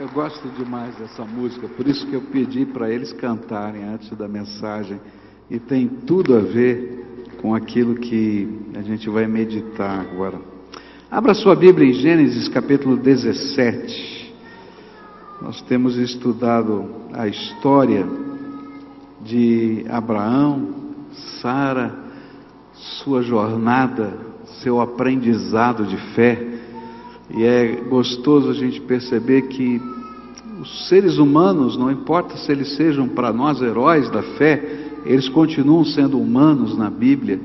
Eu 0.00 0.08
gosto 0.08 0.48
demais 0.56 0.94
dessa 0.96 1.26
música, 1.26 1.68
por 1.68 1.86
isso 1.86 2.06
que 2.06 2.14
eu 2.14 2.22
pedi 2.22 2.64
para 2.64 2.88
eles 2.88 3.12
cantarem 3.12 3.84
antes 3.84 4.08
da 4.16 4.26
mensagem. 4.26 4.98
E 5.50 5.58
tem 5.58 5.86
tudo 5.86 6.34
a 6.34 6.40
ver 6.40 7.34
com 7.42 7.54
aquilo 7.54 7.96
que 7.96 8.48
a 8.74 8.80
gente 8.80 9.10
vai 9.10 9.26
meditar 9.26 10.00
agora. 10.00 10.40
Abra 11.10 11.34
sua 11.34 11.54
Bíblia 11.54 11.86
em 11.86 11.92
Gênesis 11.92 12.48
capítulo 12.48 12.96
17. 12.96 14.34
Nós 15.42 15.60
temos 15.60 15.98
estudado 15.98 16.88
a 17.12 17.28
história 17.28 18.08
de 19.20 19.84
Abraão, 19.90 20.94
Sara, 21.42 21.94
sua 22.72 23.20
jornada, 23.20 24.16
seu 24.62 24.80
aprendizado 24.80 25.84
de 25.84 25.98
fé. 26.14 26.49
E 27.36 27.44
é 27.44 27.76
gostoso 27.88 28.50
a 28.50 28.54
gente 28.54 28.80
perceber 28.80 29.42
que 29.42 29.80
os 30.60 30.88
seres 30.88 31.18
humanos, 31.18 31.76
não 31.76 31.90
importa 31.90 32.36
se 32.36 32.50
eles 32.50 32.76
sejam 32.76 33.08
para 33.08 33.32
nós 33.32 33.62
heróis 33.62 34.10
da 34.10 34.22
fé, 34.22 34.62
eles 35.06 35.28
continuam 35.28 35.84
sendo 35.84 36.18
humanos 36.18 36.76
na 36.76 36.90
Bíblia 36.90 37.40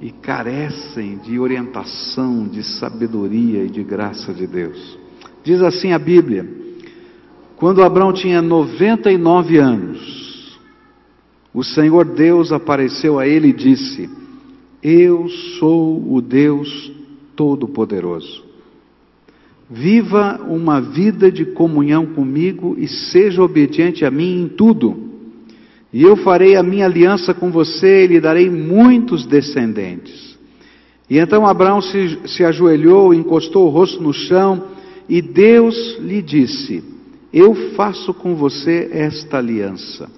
e 0.00 0.10
carecem 0.10 1.18
de 1.18 1.38
orientação, 1.38 2.46
de 2.46 2.62
sabedoria 2.62 3.64
e 3.64 3.70
de 3.70 3.82
graça 3.82 4.34
de 4.34 4.46
Deus. 4.46 4.98
Diz 5.44 5.62
assim 5.62 5.92
a 5.92 5.98
Bíblia: 5.98 6.46
quando 7.56 7.82
Abraão 7.82 8.12
tinha 8.12 8.42
99 8.42 9.56
anos, 9.58 10.58
o 11.54 11.62
Senhor 11.62 12.04
Deus 12.04 12.50
apareceu 12.50 13.18
a 13.20 13.26
ele 13.26 13.48
e 13.48 13.52
disse: 13.52 14.10
Eu 14.82 15.28
sou 15.60 16.12
o 16.12 16.20
Deus 16.20 16.90
Todo-Poderoso. 17.36 18.51
Viva 19.70 20.40
uma 20.48 20.80
vida 20.80 21.30
de 21.30 21.44
comunhão 21.44 22.06
comigo 22.06 22.76
e 22.78 22.86
seja 22.86 23.42
obediente 23.42 24.04
a 24.04 24.10
mim 24.10 24.42
em 24.42 24.48
tudo. 24.48 25.10
E 25.92 26.02
eu 26.02 26.16
farei 26.16 26.56
a 26.56 26.62
minha 26.62 26.86
aliança 26.86 27.34
com 27.34 27.50
você 27.50 28.04
e 28.04 28.06
lhe 28.06 28.20
darei 28.20 28.48
muitos 28.48 29.26
descendentes. 29.26 30.38
E 31.08 31.18
então 31.18 31.46
Abraão 31.46 31.82
se, 31.82 32.20
se 32.26 32.42
ajoelhou, 32.42 33.12
encostou 33.12 33.66
o 33.66 33.70
rosto 33.70 34.02
no 34.02 34.14
chão, 34.14 34.68
e 35.08 35.20
Deus 35.20 35.98
lhe 36.00 36.22
disse: 36.22 36.82
Eu 37.30 37.54
faço 37.74 38.14
com 38.14 38.34
você 38.34 38.88
esta 38.92 39.36
aliança. 39.36 40.08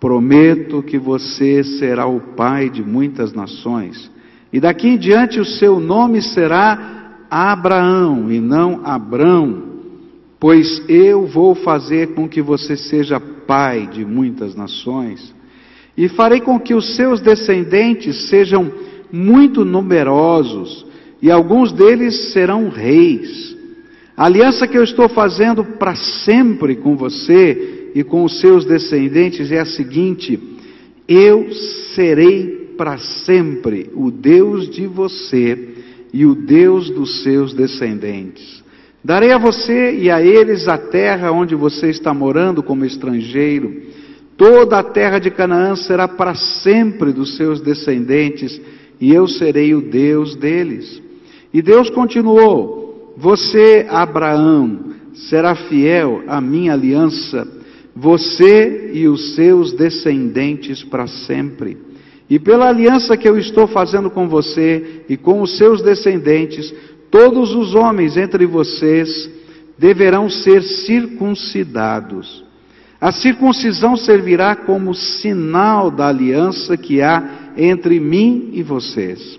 Prometo 0.00 0.82
que 0.82 0.98
você 0.98 1.62
será 1.62 2.06
o 2.06 2.20
pai 2.20 2.70
de 2.70 2.82
muitas 2.82 3.34
nações, 3.34 4.10
e 4.50 4.58
daqui 4.58 4.88
em 4.88 4.96
diante 4.96 5.38
o 5.38 5.44
seu 5.44 5.80
nome 5.80 6.22
será 6.22 7.05
Abraão 7.38 8.32
e 8.32 8.40
não 8.40 8.80
Abrão, 8.82 9.62
pois 10.40 10.82
eu 10.88 11.26
vou 11.26 11.54
fazer 11.54 12.14
com 12.14 12.26
que 12.26 12.40
você 12.40 12.78
seja 12.78 13.20
pai 13.20 13.86
de 13.86 14.06
muitas 14.06 14.54
nações, 14.54 15.34
e 15.94 16.08
farei 16.08 16.40
com 16.40 16.58
que 16.58 16.74
os 16.74 16.96
seus 16.96 17.20
descendentes 17.20 18.30
sejam 18.30 18.72
muito 19.12 19.66
numerosos, 19.66 20.86
e 21.20 21.30
alguns 21.30 21.72
deles 21.72 22.32
serão 22.32 22.70
reis. 22.70 23.54
A 24.16 24.24
aliança 24.24 24.66
que 24.66 24.78
eu 24.78 24.84
estou 24.84 25.06
fazendo 25.06 25.62
para 25.62 25.94
sempre 25.94 26.76
com 26.76 26.96
você 26.96 27.90
e 27.94 28.02
com 28.02 28.24
os 28.24 28.40
seus 28.40 28.64
descendentes 28.64 29.52
é 29.52 29.60
a 29.60 29.66
seguinte: 29.66 30.40
eu 31.06 31.52
serei 31.94 32.72
para 32.78 32.96
sempre 32.96 33.90
o 33.94 34.10
Deus 34.10 34.70
de 34.70 34.86
você 34.86 35.76
e 36.16 36.24
o 36.24 36.34
Deus 36.34 36.88
dos 36.88 37.22
seus 37.22 37.52
descendentes. 37.52 38.64
Darei 39.04 39.32
a 39.32 39.38
você 39.38 39.98
e 39.98 40.10
a 40.10 40.22
eles 40.22 40.66
a 40.66 40.78
terra 40.78 41.30
onde 41.30 41.54
você 41.54 41.90
está 41.90 42.14
morando 42.14 42.62
como 42.62 42.86
estrangeiro. 42.86 43.82
Toda 44.34 44.78
a 44.78 44.82
terra 44.82 45.18
de 45.18 45.30
Canaã 45.30 45.76
será 45.76 46.08
para 46.08 46.34
sempre 46.34 47.12
dos 47.12 47.36
seus 47.36 47.60
descendentes, 47.60 48.58
e 48.98 49.12
eu 49.12 49.28
serei 49.28 49.74
o 49.74 49.82
Deus 49.82 50.34
deles. 50.34 51.02
E 51.52 51.60
Deus 51.60 51.90
continuou: 51.90 53.14
Você, 53.18 53.84
Abraão, 53.86 54.94
será 55.28 55.54
fiel 55.54 56.22
à 56.26 56.40
minha 56.40 56.72
aliança, 56.72 57.46
você 57.94 58.90
e 58.94 59.06
os 59.06 59.34
seus 59.34 59.74
descendentes 59.74 60.82
para 60.82 61.06
sempre. 61.06 61.85
E 62.28 62.38
pela 62.38 62.68
aliança 62.68 63.16
que 63.16 63.28
eu 63.28 63.38
estou 63.38 63.66
fazendo 63.66 64.10
com 64.10 64.28
você 64.28 65.04
e 65.08 65.16
com 65.16 65.40
os 65.42 65.56
seus 65.56 65.80
descendentes, 65.80 66.74
todos 67.10 67.54
os 67.54 67.74
homens 67.74 68.16
entre 68.16 68.44
vocês 68.46 69.30
deverão 69.78 70.28
ser 70.28 70.62
circuncidados. 70.62 72.44
A 73.00 73.12
circuncisão 73.12 73.96
servirá 73.96 74.56
como 74.56 74.94
sinal 74.94 75.90
da 75.90 76.08
aliança 76.08 76.76
que 76.76 77.00
há 77.00 77.52
entre 77.56 78.00
mim 78.00 78.50
e 78.54 78.62
vocês. 78.62 79.38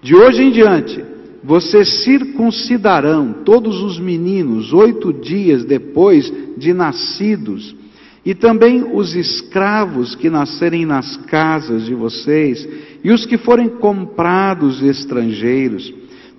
De 0.00 0.14
hoje 0.14 0.44
em 0.44 0.50
diante, 0.50 1.04
vocês 1.42 2.04
circuncidarão 2.04 3.34
todos 3.44 3.82
os 3.82 3.98
meninos 3.98 4.72
oito 4.72 5.12
dias 5.12 5.64
depois 5.64 6.32
de 6.56 6.72
nascidos 6.72 7.76
e 8.24 8.34
também 8.34 8.82
os 8.82 9.14
escravos 9.14 10.14
que 10.14 10.30
nascerem 10.30 10.86
nas 10.86 11.16
casas 11.16 11.84
de 11.84 11.94
vocês, 11.94 12.66
e 13.02 13.10
os 13.10 13.26
que 13.26 13.36
forem 13.36 13.68
comprados 13.68 14.82
estrangeiros, 14.82 15.92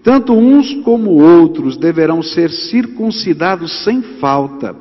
tanto 0.03 0.33
uns 0.33 0.73
como 0.83 1.11
outros 1.11 1.77
deverão 1.77 2.23
ser 2.23 2.49
circuncidados 2.49 3.83
sem 3.83 4.01
falta. 4.19 4.75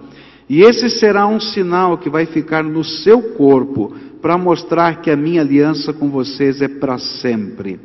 E 0.49 0.63
esse 0.63 0.89
será 0.89 1.27
um 1.27 1.41
sinal 1.41 1.99
que 1.99 2.09
vai 2.09 2.27
ficar 2.27 2.63
no 2.63 2.85
seu 2.85 3.35
corpo, 3.35 3.93
para 4.21 4.39
mostrar 4.39 5.03
que 5.03 5.11
a 5.11 5.17
minha 5.17 5.43
aliança 5.43 5.93
com 5.93 6.09
vocês 6.09 6.63
é 6.63 6.69
para 6.69 6.97
sempre. 6.97 7.79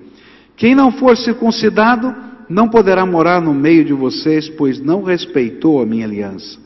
Quem 0.55 0.73
não 0.73 0.89
for 0.89 1.17
circuncidado, 1.17 2.15
não 2.47 2.69
poderá 2.69 3.05
morar 3.05 3.41
no 3.41 3.53
meio 3.53 3.83
de 3.83 3.91
vocês, 3.91 4.47
pois 4.47 4.79
não 4.79 5.03
respeitou 5.03 5.81
a 5.81 5.85
minha 5.85 6.05
aliança. 6.05 6.57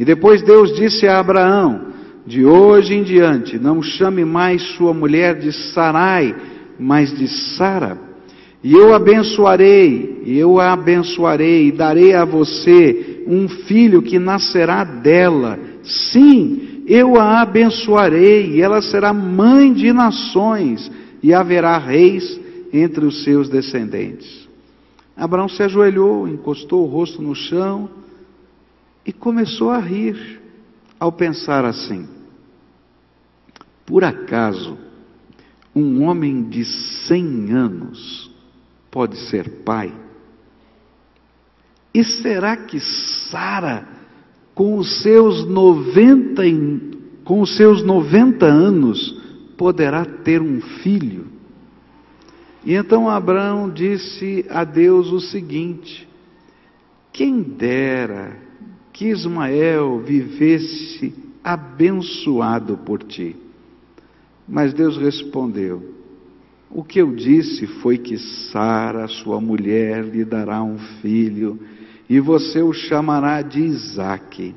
E 0.00 0.04
depois 0.04 0.40
Deus 0.40 0.74
disse 0.74 1.06
a 1.06 1.18
Abraão: 1.18 1.88
De 2.26 2.42
hoje 2.42 2.94
em 2.94 3.02
diante, 3.02 3.58
não 3.58 3.82
chame 3.82 4.24
mais 4.24 4.62
sua 4.74 4.94
mulher 4.94 5.38
de 5.38 5.52
Sarai, 5.52 6.34
mas 6.78 7.14
de 7.14 7.28
Sara. 7.28 7.98
E 8.64 8.72
eu 8.72 8.94
abençoarei, 8.94 10.22
e 10.24 10.38
eu 10.38 10.58
a 10.58 10.72
abençoarei, 10.72 11.68
e 11.68 11.72
darei 11.72 12.14
a 12.14 12.24
você 12.24 13.24
um 13.26 13.46
filho 13.46 14.00
que 14.00 14.18
nascerá 14.18 14.84
dela. 14.84 15.58
Sim, 15.82 16.82
eu 16.86 17.20
a 17.20 17.42
abençoarei, 17.42 18.52
e 18.52 18.62
ela 18.62 18.80
será 18.80 19.12
mãe 19.12 19.70
de 19.70 19.92
nações, 19.92 20.90
e 21.22 21.34
haverá 21.34 21.76
reis 21.76 22.40
entre 22.72 23.04
os 23.04 23.22
seus 23.22 23.50
descendentes. 23.50 24.48
Abraão 25.14 25.48
se 25.48 25.62
ajoelhou, 25.62 26.26
encostou 26.26 26.84
o 26.84 26.90
rosto 26.90 27.20
no 27.20 27.34
chão, 27.34 27.88
e 29.04 29.12
começou 29.12 29.70
a 29.70 29.78
rir 29.78 30.40
ao 30.98 31.10
pensar 31.12 31.64
assim: 31.64 32.08
por 33.86 34.04
acaso 34.04 34.78
um 35.74 36.02
homem 36.04 36.48
de 36.48 36.64
cem 36.64 37.52
anos 37.52 38.30
pode 38.90 39.16
ser 39.28 39.62
pai? 39.64 39.92
E 41.92 42.04
será 42.04 42.56
que 42.56 42.78
Sara, 42.78 43.86
com 44.54 44.76
os 44.76 45.02
seus 45.02 45.44
90, 45.44 46.42
com 47.24 47.40
os 47.40 47.56
seus 47.56 47.82
90 47.82 48.46
anos, 48.46 49.20
poderá 49.56 50.04
ter 50.04 50.40
um 50.40 50.60
filho? 50.60 51.26
E 52.64 52.74
então 52.74 53.08
Abraão 53.08 53.68
disse 53.70 54.46
a 54.48 54.62
Deus 54.62 55.10
o 55.10 55.18
seguinte: 55.18 56.08
quem 57.12 57.42
dera 57.42 58.49
que 59.00 59.08
Ismael 59.08 60.00
vivesse 60.00 61.14
abençoado 61.42 62.76
por 62.76 63.02
ti. 63.02 63.34
Mas 64.46 64.74
Deus 64.74 64.98
respondeu: 64.98 65.82
O 66.70 66.84
que 66.84 67.00
eu 67.00 67.14
disse 67.14 67.66
foi 67.66 67.96
que 67.96 68.18
Sara, 68.18 69.08
sua 69.08 69.40
mulher, 69.40 70.04
lhe 70.04 70.22
dará 70.22 70.62
um 70.62 70.76
filho, 71.00 71.58
e 72.10 72.20
você 72.20 72.60
o 72.60 72.74
chamará 72.74 73.40
de 73.40 73.60
Isaque. 73.62 74.54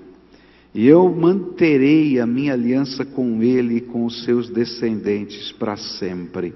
E 0.76 0.90
eu 0.90 1.08
manterei 1.08 2.20
a 2.20 2.26
minha 2.26 2.52
aliança 2.52 3.06
com 3.06 3.42
ele 3.42 3.78
e 3.78 3.82
com 3.82 4.06
os 4.06 4.26
seus 4.26 4.50
descendentes 4.50 5.54
para 5.54 5.78
sempre. 5.78 6.54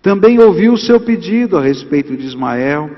Também 0.00 0.38
ouvi 0.38 0.68
o 0.68 0.78
seu 0.78 1.00
pedido 1.00 1.58
a 1.58 1.62
respeito 1.62 2.16
de 2.16 2.24
Ismael 2.24 2.88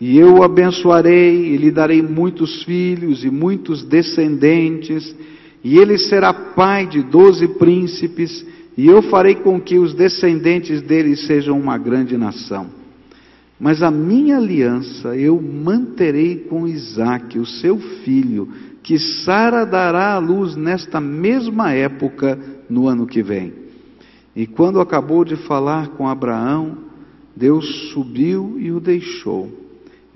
e 0.00 0.16
eu 0.16 0.36
o 0.36 0.42
abençoarei, 0.42 1.54
e 1.54 1.56
lhe 1.56 1.70
darei 1.70 2.00
muitos 2.00 2.62
filhos 2.62 3.24
e 3.24 3.30
muitos 3.30 3.82
descendentes, 3.84 5.14
e 5.62 5.76
ele 5.76 5.98
será 5.98 6.32
pai 6.32 6.86
de 6.86 7.02
doze 7.02 7.48
príncipes, 7.48 8.46
e 8.76 8.86
eu 8.86 9.02
farei 9.02 9.34
com 9.34 9.60
que 9.60 9.76
os 9.76 9.92
descendentes 9.92 10.80
dele 10.80 11.16
sejam 11.16 11.58
uma 11.58 11.76
grande 11.76 12.16
nação. 12.16 12.66
Mas 13.58 13.82
a 13.82 13.90
minha 13.90 14.36
aliança 14.36 15.16
eu 15.16 15.40
manterei 15.42 16.36
com 16.36 16.68
Isaque, 16.68 17.40
o 17.40 17.46
seu 17.46 17.76
filho, 18.04 18.48
que 18.84 18.98
Sara 18.98 19.64
dará 19.66 20.14
à 20.14 20.18
luz 20.18 20.54
nesta 20.54 21.00
mesma 21.00 21.72
época 21.72 22.38
no 22.70 22.86
ano 22.86 23.04
que 23.04 23.20
vem. 23.20 23.52
E 24.34 24.46
quando 24.46 24.80
acabou 24.80 25.24
de 25.24 25.34
falar 25.34 25.88
com 25.88 26.06
Abraão, 26.06 26.78
Deus 27.34 27.90
subiu 27.92 28.56
e 28.60 28.70
o 28.70 28.78
deixou. 28.78 29.67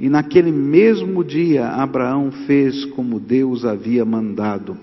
E 0.02 0.08
naquele 0.08 0.50
mesmo 0.50 1.22
dia 1.22 1.68
Abraão 1.68 2.32
fez 2.44 2.84
como 2.86 3.20
Deus 3.20 3.64
havia 3.64 4.04
mandado. 4.04 4.76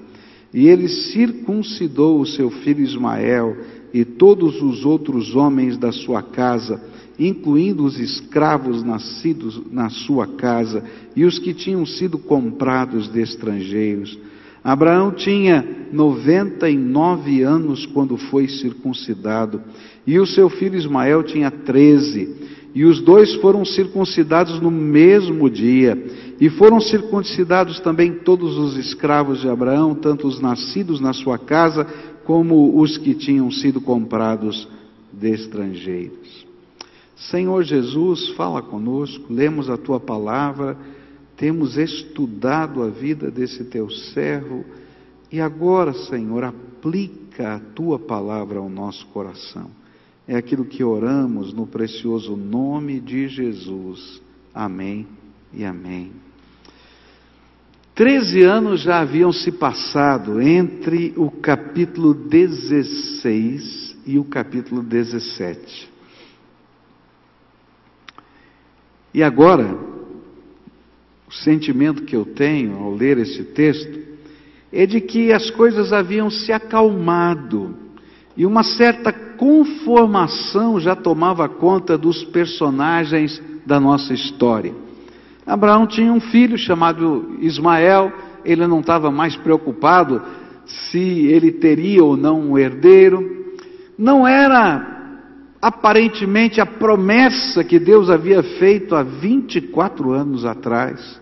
E 0.53 0.69
ele 0.69 0.87
circuncidou 0.87 2.21
o 2.21 2.25
seu 2.25 2.49
filho 2.49 2.81
Ismael 2.81 3.57
e 3.93 4.05
todos 4.05 4.61
os 4.61 4.85
outros 4.85 5.35
homens 5.35 5.77
da 5.77 5.91
sua 5.91 6.23
casa, 6.23 6.81
incluindo 7.19 7.83
os 7.83 7.99
escravos 7.99 8.81
nascidos 8.81 9.61
na 9.69 9.89
sua 9.89 10.25
casa 10.25 10.85
e 11.13 11.25
os 11.25 11.37
que 11.37 11.53
tinham 11.53 11.85
sido 11.85 12.17
comprados 12.17 13.11
de 13.11 13.19
estrangeiros. 13.19 14.17
Abraão 14.63 15.11
tinha 15.11 15.65
99 15.91 17.41
anos 17.41 17.85
quando 17.85 18.15
foi 18.15 18.47
circuncidado, 18.47 19.61
e 20.07 20.17
o 20.17 20.25
seu 20.25 20.49
filho 20.49 20.77
Ismael 20.77 21.23
tinha 21.23 21.51
13. 21.51 22.48
E 22.73 22.85
os 22.85 23.01
dois 23.01 23.35
foram 23.35 23.65
circuncidados 23.65 24.61
no 24.61 24.69
mesmo 24.69 25.49
dia. 25.49 25.97
E 26.39 26.49
foram 26.49 26.79
circuncidados 26.79 27.79
também 27.79 28.13
todos 28.13 28.57
os 28.57 28.77
escravos 28.77 29.41
de 29.41 29.49
Abraão, 29.49 29.95
tanto 29.95 30.27
os 30.27 30.39
nascidos 30.39 30.99
na 30.99 31.13
sua 31.13 31.37
casa, 31.37 31.85
como 32.25 32.79
os 32.79 32.97
que 32.97 33.15
tinham 33.15 33.49
sido 33.51 33.81
comprados 33.81 34.67
de 35.11 35.29
estrangeiros. 35.31 36.47
Senhor 37.15 37.63
Jesus, 37.63 38.29
fala 38.29 38.61
conosco, 38.61 39.25
lemos 39.29 39.69
a 39.69 39.77
tua 39.77 39.99
palavra, 39.99 40.77
temos 41.35 41.77
estudado 41.77 42.81
a 42.83 42.87
vida 42.87 43.29
desse 43.29 43.65
teu 43.65 43.89
servo, 43.89 44.63
e 45.31 45.41
agora, 45.41 45.93
Senhor, 45.93 46.43
aplica 46.43 47.55
a 47.55 47.59
tua 47.59 47.99
palavra 47.99 48.59
ao 48.59 48.69
nosso 48.69 49.05
coração. 49.07 49.78
É 50.29 50.35
aquilo 50.35 50.63
que 50.63 50.83
oramos 50.83 51.51
no 51.51 51.65
precioso 51.65 52.35
nome 52.35 52.99
de 52.99 53.27
Jesus. 53.27 54.21
Amém 54.53 55.07
e 55.51 55.65
amém. 55.65 56.11
Treze 57.95 58.43
anos 58.43 58.81
já 58.81 58.99
haviam 58.99 59.33
se 59.33 59.51
passado 59.51 60.39
entre 60.39 61.15
o 61.17 61.31
capítulo 61.31 62.13
16 62.13 63.97
e 64.05 64.19
o 64.19 64.23
capítulo 64.23 64.83
17. 64.83 65.89
E 69.11 69.23
agora, 69.23 69.75
o 71.27 71.33
sentimento 71.33 72.03
que 72.03 72.15
eu 72.15 72.23
tenho 72.23 72.75
ao 72.77 72.93
ler 72.93 73.17
esse 73.17 73.45
texto 73.45 73.99
é 74.71 74.85
de 74.85 75.01
que 75.01 75.33
as 75.33 75.49
coisas 75.49 75.91
haviam 75.91 76.29
se 76.29 76.51
acalmado 76.51 77.88
e 78.39 78.45
uma 78.45 78.63
certa 78.63 79.11
conformação 79.11 80.79
já 80.79 80.95
tomava 80.95 81.49
conta 81.49 81.97
dos 81.97 82.23
personagens 82.23 83.43
da 83.65 83.81
nossa 83.81 84.13
história. 84.13 84.73
Abraão 85.45 85.85
tinha 85.85 86.13
um 86.13 86.21
filho 86.21 86.57
chamado 86.57 87.35
Ismael, 87.41 88.13
ele 88.45 88.65
não 88.65 88.79
estava 88.79 89.11
mais 89.11 89.35
preocupado 89.35 90.21
se 90.65 91.27
ele 91.27 91.51
teria 91.51 92.01
ou 92.01 92.15
não 92.15 92.39
um 92.39 92.57
herdeiro. 92.57 93.45
Não 93.97 94.25
era 94.25 95.17
aparentemente 95.61 96.61
a 96.61 96.65
promessa 96.65 97.61
que 97.61 97.77
Deus 97.77 98.09
havia 98.09 98.41
feito 98.41 98.95
há 98.95 99.03
24 99.03 100.13
anos 100.13 100.45
atrás. 100.45 101.19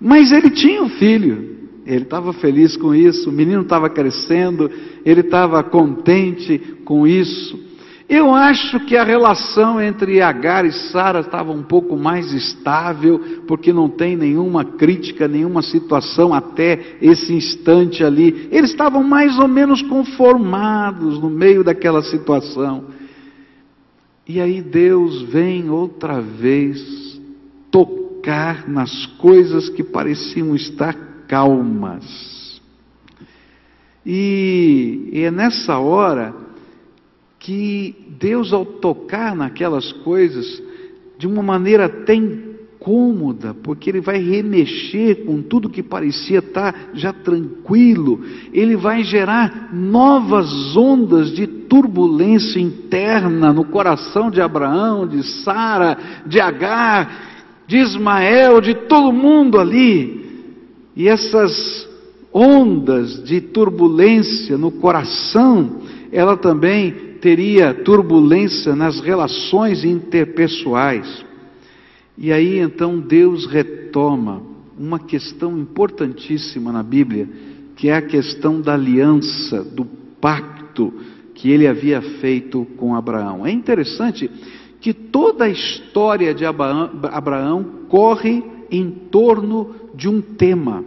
Mas 0.00 0.32
ele 0.32 0.50
tinha 0.50 0.82
um 0.82 0.88
filho, 0.88 1.60
ele 1.86 2.02
estava 2.02 2.32
feliz 2.32 2.76
com 2.76 2.92
isso, 2.92 3.30
o 3.30 3.32
menino 3.32 3.62
estava 3.62 3.88
crescendo, 3.88 4.68
ele 5.04 5.20
estava 5.20 5.62
contente 5.62 6.58
com 6.84 7.06
isso. 7.06 7.70
Eu 8.10 8.34
acho 8.34 8.80
que 8.86 8.96
a 8.96 9.04
relação 9.04 9.80
entre 9.80 10.20
Agar 10.20 10.64
e 10.64 10.72
Sara 10.72 11.20
estava 11.20 11.52
um 11.52 11.62
pouco 11.62 11.96
mais 11.96 12.32
estável, 12.32 13.44
porque 13.46 13.72
não 13.72 13.88
tem 13.88 14.16
nenhuma 14.16 14.64
crítica, 14.64 15.28
nenhuma 15.28 15.62
situação 15.62 16.34
até 16.34 16.96
esse 17.00 17.32
instante 17.32 18.02
ali. 18.02 18.48
Eles 18.50 18.70
estavam 18.70 19.04
mais 19.04 19.38
ou 19.38 19.46
menos 19.46 19.80
conformados 19.82 21.20
no 21.20 21.30
meio 21.30 21.62
daquela 21.62 22.02
situação. 22.02 22.86
E 24.26 24.40
aí 24.40 24.60
Deus 24.60 25.22
vem 25.22 25.70
outra 25.70 26.20
vez 26.20 27.20
tocar 27.70 28.68
nas 28.68 29.06
coisas 29.06 29.68
que 29.68 29.84
pareciam 29.84 30.56
estar 30.56 30.94
calmas. 31.28 32.39
E, 34.04 35.10
é 35.12 35.30
nessa 35.30 35.78
hora 35.78 36.34
que 37.38 37.94
Deus, 38.18 38.52
ao 38.52 38.64
tocar 38.64 39.34
naquelas 39.34 39.92
coisas, 39.92 40.62
de 41.18 41.26
uma 41.26 41.42
maneira 41.42 41.86
até 41.86 42.14
incômoda, 42.14 43.54
porque 43.62 43.90
Ele 43.90 44.00
vai 44.00 44.18
remexer 44.18 45.24
com 45.24 45.42
tudo 45.42 45.68
que 45.68 45.82
parecia 45.82 46.38
estar 46.38 46.90
já 46.94 47.12
tranquilo, 47.12 48.20
Ele 48.52 48.76
vai 48.76 49.02
gerar 49.04 49.70
novas 49.72 50.76
ondas 50.76 51.30
de 51.30 51.46
turbulência 51.46 52.58
interna 52.58 53.52
no 53.52 53.64
coração 53.64 54.30
de 54.30 54.40
Abraão, 54.40 55.06
de 55.06 55.22
Sara, 55.42 55.96
de 56.26 56.40
Agar, 56.40 57.64
de 57.66 57.76
Ismael, 57.76 58.60
de 58.60 58.74
todo 58.74 59.12
mundo 59.12 59.58
ali. 59.58 60.20
E 60.96 61.06
essas 61.06 61.88
ondas 62.32 63.22
de 63.24 63.40
turbulência 63.40 64.56
no 64.56 64.70
coração, 64.70 65.80
ela 66.12 66.36
também 66.36 66.92
teria 67.20 67.74
turbulência 67.74 68.74
nas 68.74 69.00
relações 69.00 69.84
interpessoais. 69.84 71.24
E 72.16 72.32
aí 72.32 72.58
então 72.58 72.98
Deus 72.98 73.46
retoma 73.46 74.42
uma 74.78 74.98
questão 74.98 75.58
importantíssima 75.58 76.72
na 76.72 76.82
Bíblia, 76.82 77.28
que 77.76 77.88
é 77.88 77.94
a 77.94 78.02
questão 78.02 78.60
da 78.60 78.74
aliança, 78.74 79.62
do 79.62 79.84
pacto 80.20 80.92
que 81.34 81.50
ele 81.50 81.66
havia 81.66 82.00
feito 82.02 82.66
com 82.76 82.94
Abraão. 82.94 83.46
É 83.46 83.50
interessante 83.50 84.30
que 84.80 84.92
toda 84.92 85.44
a 85.44 85.48
história 85.48 86.34
de 86.34 86.44
Abraão, 86.44 87.64
corre 87.88 88.42
em 88.70 88.90
torno 88.90 89.74
de 89.94 90.08
um 90.08 90.20
tema. 90.20 90.84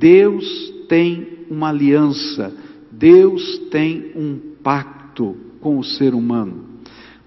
Deus 0.00 0.72
tem 0.88 1.44
uma 1.50 1.68
aliança, 1.68 2.50
Deus 2.90 3.58
tem 3.70 4.12
um 4.16 4.38
pacto 4.62 5.36
com 5.60 5.78
o 5.78 5.84
ser 5.84 6.14
humano. 6.14 6.69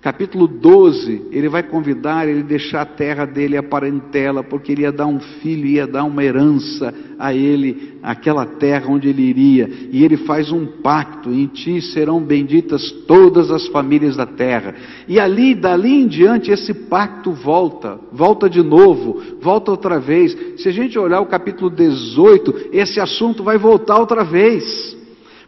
Capítulo 0.04 0.50
12, 0.50 1.28
ele 1.32 1.48
vai 1.48 1.64
convidar 1.64 2.28
ele 2.28 2.44
deixar 2.44 2.82
a 2.82 2.86
terra 2.86 3.24
dele, 3.24 3.56
a 3.56 3.64
parentela, 3.64 4.44
porque 4.44 4.74
ele 4.74 4.82
ia 4.82 4.92
dar 4.92 5.08
um 5.08 5.18
filho, 5.18 5.66
ia 5.66 5.88
dar 5.88 6.04
uma 6.04 6.22
herança 6.22 6.94
a 7.18 7.34
ele, 7.34 8.00
aquela 8.04 8.46
terra 8.46 8.92
onde 8.92 9.08
ele 9.08 9.22
iria. 9.22 9.70
E 9.94 10.04
ele 10.04 10.18
faz 10.18 10.52
um 10.52 10.66
pacto: 10.66 11.32
em 11.32 11.48
ti 11.48 11.82
serão 11.82 12.20
benditas 12.20 12.92
todas 13.08 13.50
as 13.50 13.66
famílias 13.68 14.18
da 14.18 14.26
terra. 14.26 14.76
E 15.08 15.22
ali, 15.22 15.56
dali 15.56 16.02
em 16.02 16.08
diante, 16.08 16.52
esse 16.52 16.74
pacto 16.74 17.32
volta, 17.32 17.98
volta 18.12 18.50
de 18.50 18.62
novo, 18.62 19.22
volta 19.42 19.72
outra 19.72 20.02
vez. 20.02 20.36
Se 20.58 20.68
a 20.68 20.74
gente 20.74 21.00
olhar 21.00 21.22
o 21.22 21.28
capítulo 21.28 21.70
18, 21.70 22.72
esse 22.74 23.00
assunto 23.00 23.42
vai 23.42 23.58
voltar 23.58 24.00
outra 24.00 24.26
vez. 24.26 24.98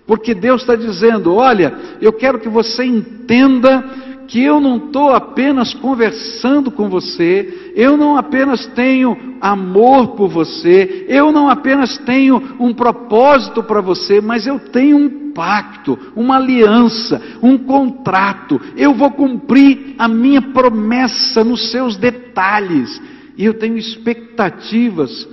Porque 0.08 0.34
Deus 0.34 0.62
está 0.62 0.78
dizendo: 0.78 1.34
olha, 1.34 1.78
eu 2.00 2.14
quero 2.14 2.40
que 2.40 2.48
você 2.48 2.86
entenda 2.86 4.05
que 4.28 4.44
eu 4.44 4.60
não 4.60 4.78
estou 4.78 5.12
apenas 5.12 5.74
conversando 5.74 6.72
com 6.72 6.90
você, 6.90 7.72
eu 7.76 7.96
não 7.98 8.18
apenas 8.18 8.66
tenho 8.68 9.36
amor 9.40 10.16
por 10.16 10.30
você, 10.30 11.06
eu 11.08 11.32
não 11.32 11.50
apenas 11.50 11.98
tenho 12.00 12.56
um 12.60 12.74
propósito 12.74 13.64
para 13.64 13.82
você, 13.82 14.22
mas 14.22 14.48
eu 14.48 14.60
tenho 14.60 14.98
um 14.98 15.32
pacto, 15.34 15.98
uma 16.16 16.38
aliança, 16.38 17.22
um 17.44 17.58
contrato. 17.58 18.60
Eu 18.76 18.94
vou 18.94 19.12
cumprir 19.12 19.96
a 19.98 20.08
minha 20.08 20.42
promessa 20.42 21.44
nos 21.44 21.72
seus 21.72 21.98
detalhes, 21.98 23.02
e 23.38 23.46
eu 23.46 23.54
tenho 23.54 23.78
expectativas 23.78 25.28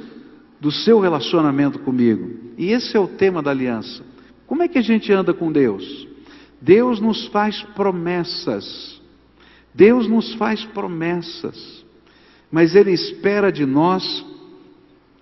do 0.61 0.71
seu 0.71 1.01
relacionamento 1.01 1.79
comigo. 1.79 2.31
E 2.59 2.71
esse 2.71 2.97
é 2.97 3.01
o 3.01 3.09
tema 3.09 3.43
da 3.43 3.51
aliança. 3.51 4.05
Como 4.47 4.63
é 4.63 4.69
que 4.69 4.79
a 4.79 4.83
gente 4.83 5.13
anda 5.13 5.33
com 5.33 5.51
Deus? 5.51 6.07
Deus 6.63 7.01
nos 7.01 7.27
faz 7.27 7.61
promessas. 7.75 9.01
Deus 9.75 10.07
nos 10.07 10.33
faz 10.35 10.65
promessas. 10.65 11.85
Mas 12.51 12.77
Ele 12.77 12.93
espera 12.93 13.51
de 13.51 13.67
nós 13.67 14.25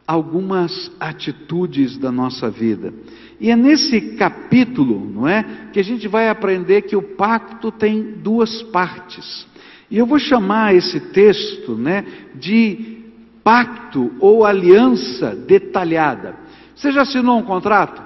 algumas 0.07 0.91
atitudes 1.01 1.97
da 1.97 2.13
nossa 2.13 2.51
vida. 2.51 2.93
E 3.41 3.51
é 3.51 3.57
nesse 3.57 4.17
capítulo, 4.17 5.09
não 5.09 5.27
é, 5.27 5.71
que 5.73 5.81
a 5.81 5.85
gente 5.85 6.07
vai 6.09 6.29
aprender 6.29 6.83
que 6.83 6.97
o 6.97 7.03
pacto 7.03 7.73
tem 7.73 8.03
duas 8.03 8.63
partes. 8.65 9.47
E 9.91 9.97
eu 9.97 10.05
vou 10.05 10.19
chamar 10.19 10.75
esse 10.75 11.01
texto, 11.01 11.75
né, 11.75 12.05
de 12.35 12.99
pacto 13.43 14.13
ou 14.21 14.45
aliança 14.45 15.35
detalhada. 15.35 16.37
Você 16.75 16.93
já 16.93 17.03
assinou 17.03 17.39
um 17.39 17.43
contrato? 17.43 18.03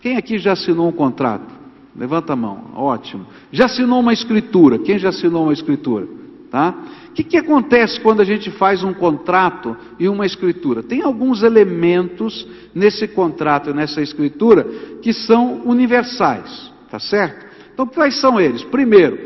Quem 0.00 0.16
aqui 0.16 0.38
já 0.38 0.52
assinou 0.52 0.88
um 0.88 0.92
contrato? 0.92 1.61
Levanta 1.94 2.32
a 2.32 2.36
mão, 2.36 2.70
ótimo. 2.74 3.26
Já 3.50 3.66
assinou 3.66 4.00
uma 4.00 4.12
escritura? 4.12 4.78
Quem 4.78 4.98
já 4.98 5.10
assinou 5.10 5.44
uma 5.44 5.52
escritura? 5.52 6.08
Tá? 6.50 6.74
O 7.08 7.12
que, 7.12 7.24
que 7.24 7.36
acontece 7.36 8.00
quando 8.00 8.20
a 8.20 8.24
gente 8.24 8.50
faz 8.50 8.82
um 8.82 8.92
contrato 8.92 9.76
e 9.98 10.08
uma 10.08 10.26
escritura? 10.26 10.82
Tem 10.82 11.02
alguns 11.02 11.42
elementos 11.42 12.46
nesse 12.74 13.08
contrato 13.08 13.70
e 13.70 13.74
nessa 13.74 14.00
escritura 14.02 14.64
que 15.02 15.12
são 15.12 15.62
universais, 15.64 16.72
tá 16.90 16.98
certo? 16.98 17.46
Então, 17.72 17.86
quais 17.86 18.20
são 18.20 18.38
eles? 18.40 18.62
Primeiro, 18.64 19.18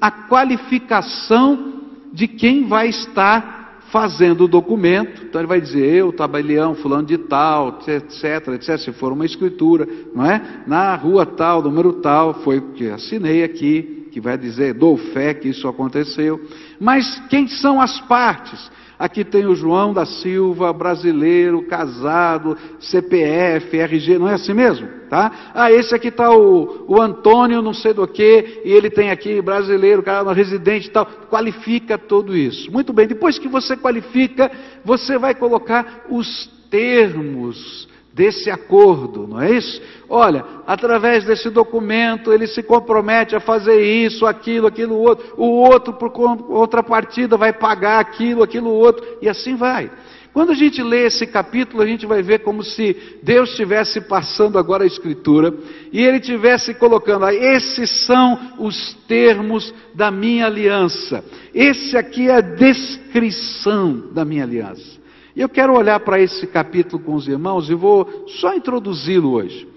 a 0.00 0.10
qualificação 0.10 1.80
de 2.12 2.26
quem 2.26 2.66
vai 2.66 2.88
estar 2.88 3.59
fazendo 3.90 4.44
o 4.44 4.48
documento, 4.48 5.24
então 5.24 5.40
ele 5.40 5.48
vai 5.48 5.60
dizer, 5.60 5.84
eu, 5.84 6.12
tabelião, 6.12 6.74
fulano 6.74 7.06
de 7.06 7.18
tal, 7.18 7.80
etc, 7.86 8.48
etc, 8.54 8.78
se 8.78 8.92
for 8.92 9.12
uma 9.12 9.26
escritura, 9.26 9.86
não 10.14 10.24
é? 10.24 10.62
Na 10.66 10.94
rua 10.94 11.26
tal, 11.26 11.62
número 11.62 11.94
tal, 11.94 12.34
foi 12.42 12.58
o 12.58 12.72
que 12.72 12.88
assinei 12.88 13.42
aqui, 13.42 14.08
que 14.12 14.20
vai 14.20 14.36
dizer, 14.38 14.74
dou 14.74 14.96
fé 14.96 15.34
que 15.34 15.48
isso 15.48 15.68
aconteceu. 15.68 16.40
Mas 16.78 17.20
quem 17.28 17.46
são 17.48 17.80
as 17.80 18.00
partes? 18.02 18.70
Aqui 19.00 19.24
tem 19.24 19.46
o 19.46 19.54
João 19.54 19.94
da 19.94 20.04
Silva, 20.04 20.74
brasileiro, 20.74 21.62
casado, 21.62 22.54
CPF, 22.78 23.74
RG, 23.74 24.18
não 24.18 24.28
é 24.28 24.34
assim 24.34 24.52
mesmo? 24.52 24.86
Tá? 25.08 25.52
Ah, 25.54 25.72
esse 25.72 25.94
aqui 25.94 26.08
está 26.08 26.30
o, 26.30 26.84
o 26.86 27.00
Antônio, 27.00 27.62
não 27.62 27.72
sei 27.72 27.94
do 27.94 28.06
que, 28.06 28.60
e 28.62 28.70
ele 28.70 28.90
tem 28.90 29.10
aqui 29.10 29.40
brasileiro, 29.40 30.02
cara, 30.02 30.30
residente 30.34 30.88
e 30.88 30.90
tal. 30.90 31.06
Qualifica 31.30 31.96
tudo 31.96 32.36
isso. 32.36 32.70
Muito 32.70 32.92
bem, 32.92 33.06
depois 33.06 33.38
que 33.38 33.48
você 33.48 33.74
qualifica, 33.74 34.52
você 34.84 35.16
vai 35.16 35.34
colocar 35.34 36.04
os 36.10 36.46
termos 36.70 37.88
desse 38.20 38.50
acordo, 38.50 39.26
não 39.26 39.40
é 39.40 39.50
isso? 39.50 39.80
Olha, 40.06 40.44
através 40.66 41.24
desse 41.24 41.48
documento 41.48 42.34
ele 42.34 42.46
se 42.46 42.62
compromete 42.62 43.34
a 43.34 43.40
fazer 43.40 43.80
isso, 43.80 44.26
aquilo, 44.26 44.66
aquilo 44.66 44.94
outro, 44.94 45.32
o 45.38 45.46
outro 45.46 45.94
por 45.94 46.12
outra 46.50 46.82
partida 46.82 47.38
vai 47.38 47.50
pagar 47.50 47.98
aquilo, 47.98 48.42
aquilo 48.42 48.68
outro, 48.68 49.02
e 49.22 49.28
assim 49.28 49.56
vai. 49.56 49.90
Quando 50.34 50.50
a 50.50 50.54
gente 50.54 50.82
lê 50.82 51.06
esse 51.06 51.26
capítulo, 51.26 51.82
a 51.82 51.86
gente 51.86 52.04
vai 52.04 52.22
ver 52.22 52.40
como 52.40 52.62
se 52.62 52.94
Deus 53.22 53.52
estivesse 53.52 54.02
passando 54.02 54.58
agora 54.58 54.84
a 54.84 54.86
Escritura 54.86 55.54
e 55.90 56.04
Ele 56.04 56.18
estivesse 56.18 56.74
colocando, 56.74 57.24
ah, 57.24 57.32
esses 57.34 58.04
são 58.04 58.38
os 58.58 58.92
termos 59.08 59.72
da 59.94 60.10
minha 60.10 60.44
aliança, 60.44 61.24
esse 61.54 61.96
aqui 61.96 62.28
é 62.28 62.34
a 62.34 62.42
descrição 62.42 64.12
da 64.12 64.26
minha 64.26 64.44
aliança. 64.44 64.99
E 65.34 65.40
eu 65.40 65.48
quero 65.48 65.74
olhar 65.74 66.00
para 66.00 66.20
esse 66.20 66.46
capítulo 66.46 67.02
com 67.02 67.14
os 67.14 67.28
irmãos 67.28 67.70
e 67.70 67.74
vou 67.74 68.26
só 68.40 68.54
introduzi-lo 68.54 69.32
hoje. 69.32 69.68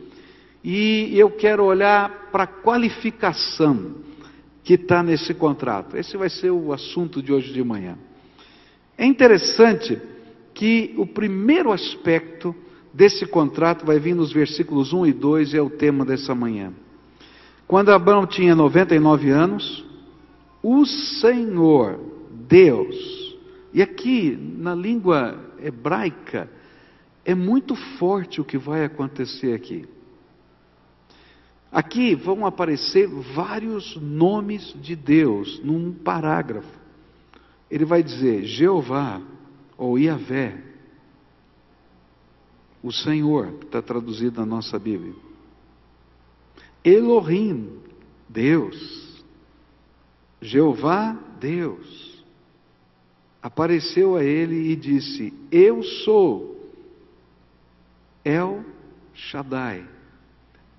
E 0.64 1.18
eu 1.18 1.30
quero 1.30 1.64
olhar 1.64 2.30
para 2.32 2.44
a 2.44 2.48
qualificação 2.48 3.96
que 4.64 4.76
está 4.76 5.04
nesse 5.04 5.34
contrato. 5.34 5.98
Esse 5.98 6.16
vai 6.16 6.30
ser 6.30 6.52
o 6.52 6.72
assunto 6.72 7.22
de 7.22 7.34
hoje 7.34 7.52
de 7.52 7.64
manhã. 7.64 7.98
É 8.98 9.06
interessante 9.06 10.00
que 10.54 10.94
o 10.98 11.06
primeiro 11.06 11.72
aspecto 11.72 12.56
desse 12.94 13.26
contrato 13.26 13.86
vai 13.86 14.00
vir 14.00 14.16
nos 14.16 14.32
versículos 14.32 14.94
1 14.94 15.08
e 15.08 15.14
2 15.14 15.54
e 15.54 15.58
é 15.58 15.62
o 15.62 15.70
tema 15.70 16.06
dessa 16.06 16.34
manhã. 16.34 16.72
Quando 17.68 17.90
Abraão 17.90 18.26
tinha 18.26 18.56
99 18.56 19.30
anos, 19.32 19.84
o 20.62 20.86
Senhor, 20.86 22.00
Deus, 22.48 23.23
e 23.74 23.82
aqui, 23.82 24.38
na 24.38 24.76
língua 24.76 25.52
hebraica, 25.58 26.48
é 27.26 27.34
muito 27.34 27.76
forte 27.98 28.40
o 28.40 28.46
que 28.46 28.58
vai 28.58 28.86
acontecer 28.86 29.54
aqui. 29.56 29.88
Aqui 31.72 32.14
vão 32.14 32.46
aparecer 32.46 33.08
vários 33.08 33.96
nomes 33.96 34.76
de 34.80 34.96
Deus 34.96 35.60
num 35.64 35.92
parágrafo. 35.92 36.80
Ele 37.72 37.84
vai 37.84 38.04
dizer 38.04 38.44
Jeová 38.44 39.20
ou 39.76 39.98
Iavé, 39.98 40.62
o 42.84 42.92
Senhor, 42.92 43.54
que 43.54 43.66
está 43.66 43.82
traduzido 43.82 44.40
na 44.40 44.46
nossa 44.46 44.78
Bíblia. 44.78 45.16
Elohim, 46.84 47.80
Deus. 48.30 49.24
Jeová, 50.40 51.18
Deus 51.40 52.13
apareceu 53.44 54.16
a 54.16 54.24
ele 54.24 54.72
e 54.72 54.76
disse: 54.78 55.34
Eu 55.52 55.84
sou 55.84 56.72
El 58.24 58.64
Shaddai. 59.14 59.86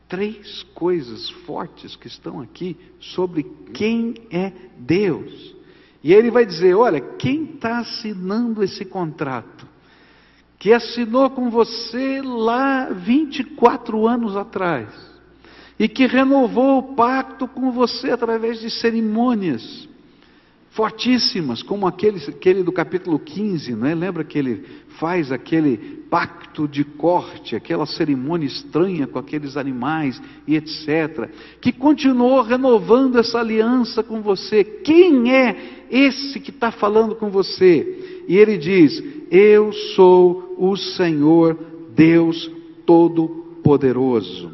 Três 0.09 0.63
coisas 0.75 1.29
fortes 1.47 1.95
que 1.97 2.07
estão 2.07 2.41
aqui 2.41 2.77
sobre 2.99 3.43
quem 3.75 4.15
é 4.31 4.51
Deus. 4.79 5.55
E 6.03 6.15
ele 6.15 6.31
vai 6.31 6.47
dizer: 6.47 6.75
Olha, 6.75 7.01
quem 7.01 7.45
está 7.45 7.81
assinando 7.81 8.63
esse 8.65 8.87
contrato? 8.87 9.69
Que 10.59 10.73
assinou 10.73 11.29
com 11.29 11.51
você 11.51 12.23
lá 12.23 12.87
24 12.87 14.07
anos 14.07 14.35
atrás. 14.35 14.89
E 15.79 15.89
que 15.89 16.07
renovou 16.07 16.79
o 16.79 16.95
pacto 16.95 17.47
com 17.47 17.71
você 17.73 18.11
através 18.11 18.61
de 18.61 18.71
cerimônias 18.71 19.89
fortíssimas, 20.75 21.63
como 21.63 21.87
aquele, 21.87 22.19
aquele 22.29 22.63
do 22.63 22.73
capítulo 22.73 23.17
15, 23.19 23.75
né? 23.77 23.95
lembra 23.95 24.25
que 24.25 24.37
ele 24.37 24.65
faz 24.99 25.31
aquele 25.31 25.77
pacto 26.11 26.67
de 26.67 26.83
corte, 26.85 27.55
aquela 27.55 27.87
cerimônia 27.87 28.47
estranha 28.47 29.07
com 29.07 29.19
aqueles 29.19 29.57
animais 29.57 30.21
e 30.47 30.57
etc., 30.57 31.31
que 31.61 31.73
continuou 31.73 32.43
renovando 32.43 33.19
essa 33.19 33.39
aliança 33.39 34.03
com 34.03 34.21
você. 34.21 34.65
Quem 34.65 35.33
é 35.33 35.87
esse 35.91 36.41
que 36.41 36.51
está 36.51 36.73
falando 36.73 37.15
com 37.15 37.31
você? 37.31 38.25
E 38.27 38.37
ele 38.37 38.59
diz: 38.59 39.03
Eu 39.31 39.73
sou 39.95 40.57
o 40.59 40.77
Senhor 40.77 41.57
Deus 41.95 42.51
Todo-Poderoso. 42.85 44.53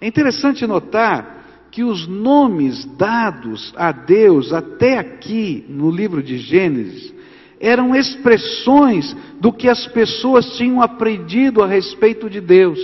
É 0.00 0.08
interessante 0.08 0.66
notar 0.66 1.35
que 1.76 1.84
os 1.84 2.06
nomes 2.06 2.86
dados 2.96 3.70
a 3.76 3.92
Deus 3.92 4.50
até 4.50 4.98
aqui 4.98 5.62
no 5.68 5.90
livro 5.90 6.22
de 6.22 6.38
Gênesis 6.38 7.12
eram 7.60 7.94
expressões 7.94 9.14
do 9.38 9.52
que 9.52 9.68
as 9.68 9.86
pessoas 9.88 10.56
tinham 10.56 10.80
aprendido 10.80 11.62
a 11.62 11.66
respeito 11.66 12.30
de 12.30 12.40
Deus. 12.40 12.78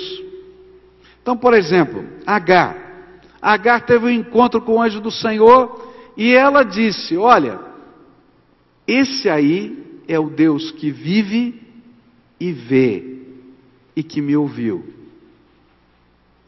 Então, 1.23 1.35
por 1.35 1.55
exemplo, 1.55 2.05
Agar. 2.27 3.17
Agar 3.41 3.87
teve 3.87 4.05
um 4.05 4.11
encontro 4.11 4.61
com 4.61 4.75
o 4.75 4.83
anjo 4.83 5.01
do 5.01 5.11
Senhor 5.11 5.95
e 6.15 6.35
ela 6.35 6.63
disse: 6.63 7.17
Olha, 7.17 7.61
esse 8.87 9.27
aí 9.27 10.03
é 10.07 10.21
o 10.21 10.29
Deus 10.29 10.71
que 10.71 10.91
vive 10.91 11.63
e 12.39 12.53
vê 12.53 13.23
e 13.97 14.03
que 14.03 14.21
me 14.21 14.37
ouviu. 14.37 14.85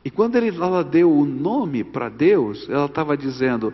E 0.05 0.11
quando 0.11 0.37
ele, 0.37 0.49
ela 0.49 0.85
deu 0.85 1.11
o 1.11 1.25
nome 1.25 1.83
para 1.83 2.11
Deus, 2.11 2.69
ela 2.69 2.85
estava 2.85 3.17
dizendo: 3.17 3.73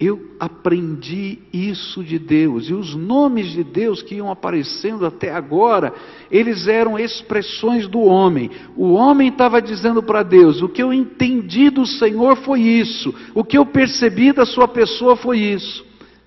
Eu 0.00 0.34
aprendi 0.40 1.40
isso 1.52 2.02
de 2.02 2.18
Deus. 2.18 2.70
E 2.70 2.72
os 2.72 2.94
nomes 2.94 3.48
de 3.48 3.62
Deus 3.62 4.00
que 4.00 4.14
iam 4.14 4.30
aparecendo 4.30 5.04
até 5.04 5.30
agora, 5.30 5.92
eles 6.30 6.66
eram 6.66 6.98
expressões 6.98 7.86
do 7.86 8.00
homem. 8.00 8.50
O 8.74 8.94
homem 8.94 9.28
estava 9.28 9.60
dizendo 9.60 10.02
para 10.02 10.22
Deus: 10.22 10.62
O 10.62 10.68
que 10.68 10.82
eu 10.82 10.94
entendi 10.94 11.68
do 11.68 11.84
Senhor 11.84 12.36
foi 12.36 12.62
isso. 12.62 13.14
O 13.34 13.44
que 13.44 13.58
eu 13.58 13.66
percebi 13.66 14.32
da 14.32 14.46
sua 14.46 14.66
pessoa 14.66 15.14
foi 15.14 15.40
isso. 15.40 15.84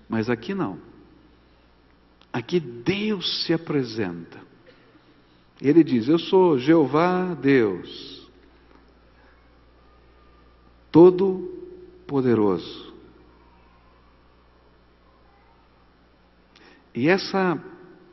Mas 0.07 0.29
aqui 0.29 0.53
não. 0.53 0.77
Aqui 2.31 2.59
Deus 2.59 3.45
se 3.45 3.51
apresenta. 3.51 4.37
Ele 5.59 5.83
diz: 5.83 6.07
Eu 6.07 6.19
sou 6.19 6.59
Jeová 6.59 7.33
Deus 7.33 8.18
Todo-Poderoso. 10.91 12.93
E 16.93 17.07
essa 17.07 17.57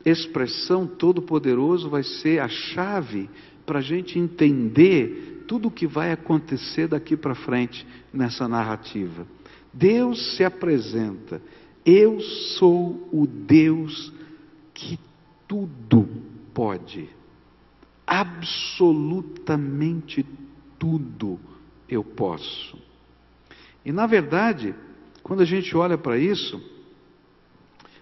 expressão 0.05 0.87
Todo-Poderoso 0.87 1.89
vai 1.89 2.03
ser 2.03 2.39
a 2.39 2.47
chave 2.47 3.29
para 3.65 3.79
a 3.79 3.81
gente 3.81 4.17
entender 4.17 5.43
tudo 5.47 5.67
o 5.67 5.71
que 5.71 5.85
vai 5.87 6.11
acontecer 6.11 6.87
daqui 6.87 7.17
para 7.17 7.35
frente 7.35 7.85
nessa 8.13 8.47
narrativa. 8.47 9.27
Deus 9.73 10.35
se 10.35 10.43
apresenta, 10.43 11.41
eu 11.85 12.19
sou 12.57 13.07
o 13.11 13.27
Deus 13.27 14.13
que 14.73 14.97
tudo 15.47 16.07
pode, 16.53 17.09
absolutamente 18.05 20.25
tudo 20.79 21.39
eu 21.89 22.03
posso. 22.03 22.77
E 23.85 23.91
na 23.91 24.05
verdade, 24.05 24.75
quando 25.23 25.41
a 25.41 25.45
gente 25.45 25.75
olha 25.75 25.97
para 25.97 26.17
isso, 26.17 26.61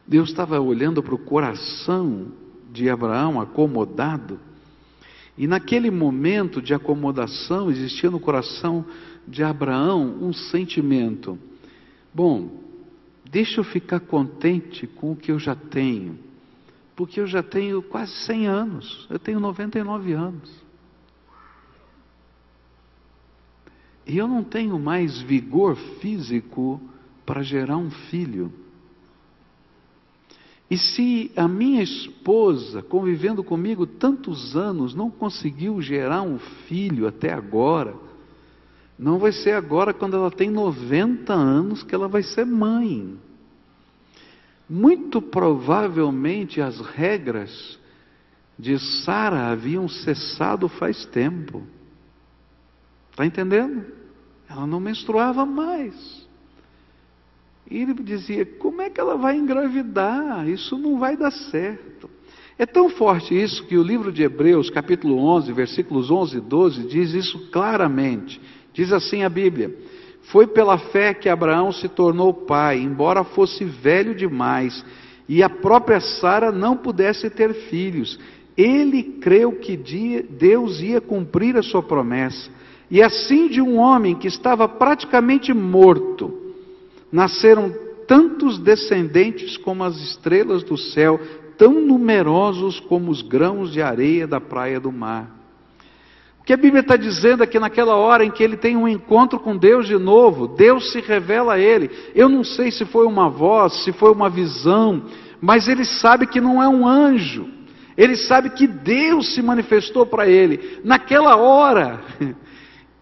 Deus 0.08 0.30
estava 0.30 0.60
olhando 0.60 1.02
para 1.02 1.16
o 1.16 1.20
coração 1.20 2.32
de 2.72 2.90
Abraão 2.90 3.40
acomodado, 3.40 4.40
E 5.38 5.48
naquele 5.48 5.92
momento 5.92 6.62
de 6.62 6.74
acomodação 6.74 7.70
existia 7.70 8.10
no 8.10 8.22
coração 8.22 8.86
de 9.28 9.44
Abraão 9.44 10.18
um 10.22 10.32
sentimento: 10.32 11.38
bom, 12.14 12.62
deixa 13.30 13.60
eu 13.60 13.64
ficar 13.64 14.00
contente 14.00 14.88
com 14.88 15.12
o 15.12 15.16
que 15.16 15.32
eu 15.32 15.40
já 15.40 15.56
tenho, 15.56 16.18
porque 16.96 17.20
eu 17.20 17.28
já 17.28 17.44
tenho 17.44 17.82
quase 17.82 18.14
100 18.14 18.48
anos, 18.48 19.08
eu 19.10 19.20
tenho 19.20 19.40
99 19.40 20.14
anos. 20.14 20.65
E 24.06 24.18
eu 24.18 24.28
não 24.28 24.44
tenho 24.44 24.78
mais 24.80 25.20
vigor 25.22 25.76
físico 26.00 26.80
para 27.26 27.42
gerar 27.42 27.78
um 27.78 27.90
filho. 27.90 28.52
E 30.70 30.78
se 30.78 31.32
a 31.36 31.48
minha 31.48 31.84
esposa, 31.84 32.82
convivendo 32.82 33.44
comigo 33.44 33.86
tantos 33.86 34.56
anos, 34.56 34.96
não 34.96 35.12
conseguiu 35.12 35.82
gerar 35.82 36.24
um 36.24 36.40
filho 36.68 37.08
até 37.08 37.32
agora, 37.32 37.96
não 38.98 39.20
vai 39.20 39.32
ser 39.32 39.52
agora, 39.52 39.94
quando 39.94 40.16
ela 40.16 40.32
tem 40.32 40.50
90 40.50 41.34
anos, 41.34 41.84
que 41.84 41.94
ela 41.94 42.08
vai 42.08 42.24
ser 42.24 42.46
mãe. 42.46 43.18
Muito 44.70 45.22
provavelmente 45.22 46.62
as 46.62 46.80
regras 46.80 47.78
de 48.58 48.80
Sara 49.04 49.50
haviam 49.50 49.88
cessado 49.88 50.68
faz 50.70 51.06
tempo. 51.06 51.62
Está 53.16 53.26
entendendo? 53.26 53.86
Ela 54.50 54.68
não 54.68 54.82
menstruava 54.82 55.46
mais. 55.46 56.28
E 57.72 57.78
ele 57.78 57.94
dizia: 57.94 58.46
como 58.46 58.82
é 58.82 58.90
que 58.90 59.00
ela 59.00 59.16
vai 59.16 59.38
engravidar? 59.38 60.46
Isso 60.50 60.78
não 60.78 61.00
vai 61.00 61.16
dar 61.16 61.32
certo. 61.32 62.10
É 62.60 62.66
tão 62.66 62.90
forte 62.90 63.34
isso 63.34 63.66
que 63.68 63.78
o 63.78 63.84
livro 63.84 64.12
de 64.12 64.22
Hebreus, 64.22 64.70
capítulo 64.70 65.18
11, 65.18 65.54
versículos 65.54 66.12
11 66.12 66.38
e 66.38 66.42
12, 66.42 66.88
diz 66.88 67.14
isso 67.14 67.50
claramente. 67.52 68.40
Diz 68.74 68.92
assim 68.92 69.24
a 69.24 69.30
Bíblia: 69.30 69.74
Foi 70.24 70.46
pela 70.46 70.78
fé 70.78 71.14
que 71.14 71.30
Abraão 71.30 71.72
se 71.72 71.88
tornou 71.88 72.34
pai, 72.34 72.80
embora 72.80 73.24
fosse 73.24 73.64
velho 73.64 74.14
demais 74.14 74.84
e 75.26 75.42
a 75.42 75.50
própria 75.50 76.02
Sara 76.02 76.52
não 76.52 76.76
pudesse 76.76 77.30
ter 77.30 77.54
filhos. 77.70 78.20
Ele 78.58 79.04
creu 79.22 79.54
que 79.54 79.78
Deus 80.30 80.82
ia 80.82 81.00
cumprir 81.00 81.56
a 81.56 81.64
sua 81.64 81.82
promessa. 81.82 82.50
E 82.90 83.02
assim 83.02 83.48
de 83.48 83.62
um 83.62 83.78
homem 83.78 84.16
que 84.16 84.28
estava 84.28 84.68
praticamente 84.68 85.54
morto, 85.54 86.34
nasceram 87.12 87.74
tantos 88.08 88.60
descendentes 88.60 89.58
como 89.58 89.84
as 89.84 89.96
estrelas 89.98 90.64
do 90.64 90.78
céu, 90.78 91.20
tão 91.58 91.74
numerosos 91.74 92.80
como 92.80 93.10
os 93.12 93.22
grãos 93.22 93.72
de 93.72 93.82
areia 93.82 94.28
da 94.28 94.40
praia 94.40 94.80
do 94.80 94.92
mar 94.92 95.36
que 96.46 96.54
a 96.54 96.58
Bíblia 96.58 96.82
está 96.82 96.96
dizendo 96.96 97.44
é 97.44 97.48
que 97.48 97.60
naquela 97.60 97.96
hora 97.96 98.24
em 98.24 98.30
que 98.30 98.44
ele 98.44 98.56
tem 98.56 98.78
um 98.78 98.88
encontro 98.88 99.40
com 99.40 99.58
Deus 99.58 99.88
de 99.88 99.98
novo, 99.98 100.48
Deus 100.48 100.92
se 100.92 101.02
revela 101.02 101.56
a 101.56 101.60
ele. 101.60 101.90
Eu 102.14 102.30
não 102.30 102.44
sei 102.44 102.70
se 102.70 102.86
foi 102.86 103.08
uma 103.08 103.28
voz, 103.28 103.84
se 103.84 103.92
foi 103.92 104.12
uma 104.12 104.30
visão, 104.30 105.06
mas 105.42 105.68
ele 105.68 105.84
sabe 105.84 106.28
que 106.28 106.40
não 106.40 106.62
é 106.62 106.68
um 106.68 106.88
anjo. 106.88 107.50
Ele 107.98 108.16
sabe 108.16 108.52
que 108.52 108.68
Deus 108.68 109.34
se 109.34 109.42
manifestou 109.42 110.06
para 110.06 110.28
ele. 110.28 110.82
Naquela 110.84 111.36
hora, 111.36 112.02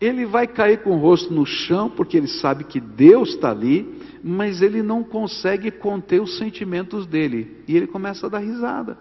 ele 0.03 0.25
vai 0.25 0.45
cair 0.45 0.83
com 0.83 0.91
o 0.91 0.97
rosto 0.99 1.33
no 1.33 1.45
chão, 1.45 1.89
porque 1.89 2.17
ele 2.17 2.27
sabe 2.27 2.65
que 2.65 2.79
Deus 2.79 3.29
está 3.29 3.51
ali, 3.51 4.01
mas 4.21 4.61
ele 4.61 4.83
não 4.83 5.01
consegue 5.01 5.71
conter 5.71 6.21
os 6.21 6.37
sentimentos 6.37 7.05
dele. 7.05 7.63
E 7.67 7.77
ele 7.77 7.87
começa 7.87 8.25
a 8.25 8.29
dar 8.29 8.39
risada. 8.39 8.97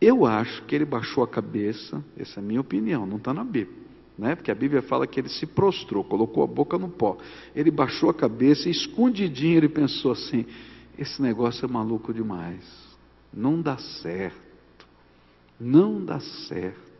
Eu 0.00 0.24
acho 0.24 0.62
que 0.64 0.74
ele 0.76 0.84
baixou 0.84 1.24
a 1.24 1.28
cabeça, 1.28 2.04
essa 2.16 2.38
é 2.38 2.42
a 2.42 2.46
minha 2.46 2.60
opinião, 2.60 3.04
não 3.04 3.16
está 3.16 3.34
na 3.34 3.42
Bíblia. 3.42 3.82
Né? 4.16 4.36
Porque 4.36 4.50
a 4.50 4.54
Bíblia 4.54 4.82
fala 4.82 5.06
que 5.06 5.18
ele 5.18 5.28
se 5.28 5.46
prostrou, 5.46 6.04
colocou 6.04 6.44
a 6.44 6.46
boca 6.46 6.78
no 6.78 6.88
pó. 6.88 7.16
Ele 7.54 7.70
baixou 7.70 8.10
a 8.10 8.14
cabeça 8.14 8.68
escondidinho 8.68 9.56
ele 9.56 9.68
pensou 9.68 10.12
assim: 10.12 10.46
esse 10.96 11.20
negócio 11.20 11.64
é 11.64 11.68
maluco 11.68 12.12
demais. 12.12 12.64
Não 13.32 13.60
dá 13.60 13.76
certo. 13.78 14.86
Não 15.58 16.04
dá 16.04 16.20
certo. 16.20 16.91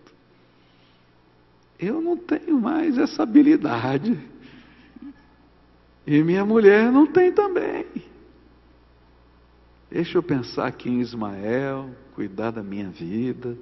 Eu 1.82 2.00
não 2.00 2.16
tenho 2.16 2.60
mais 2.60 2.96
essa 2.96 3.24
habilidade. 3.24 4.16
E 6.06 6.22
minha 6.22 6.44
mulher 6.44 6.92
não 6.92 7.08
tem 7.08 7.32
também. 7.32 7.84
Deixa 9.90 10.16
eu 10.16 10.22
pensar 10.22 10.68
aqui 10.68 10.88
em 10.88 11.00
Ismael, 11.00 11.90
cuidar 12.14 12.52
da 12.52 12.62
minha 12.62 12.88
vida, 12.88 13.58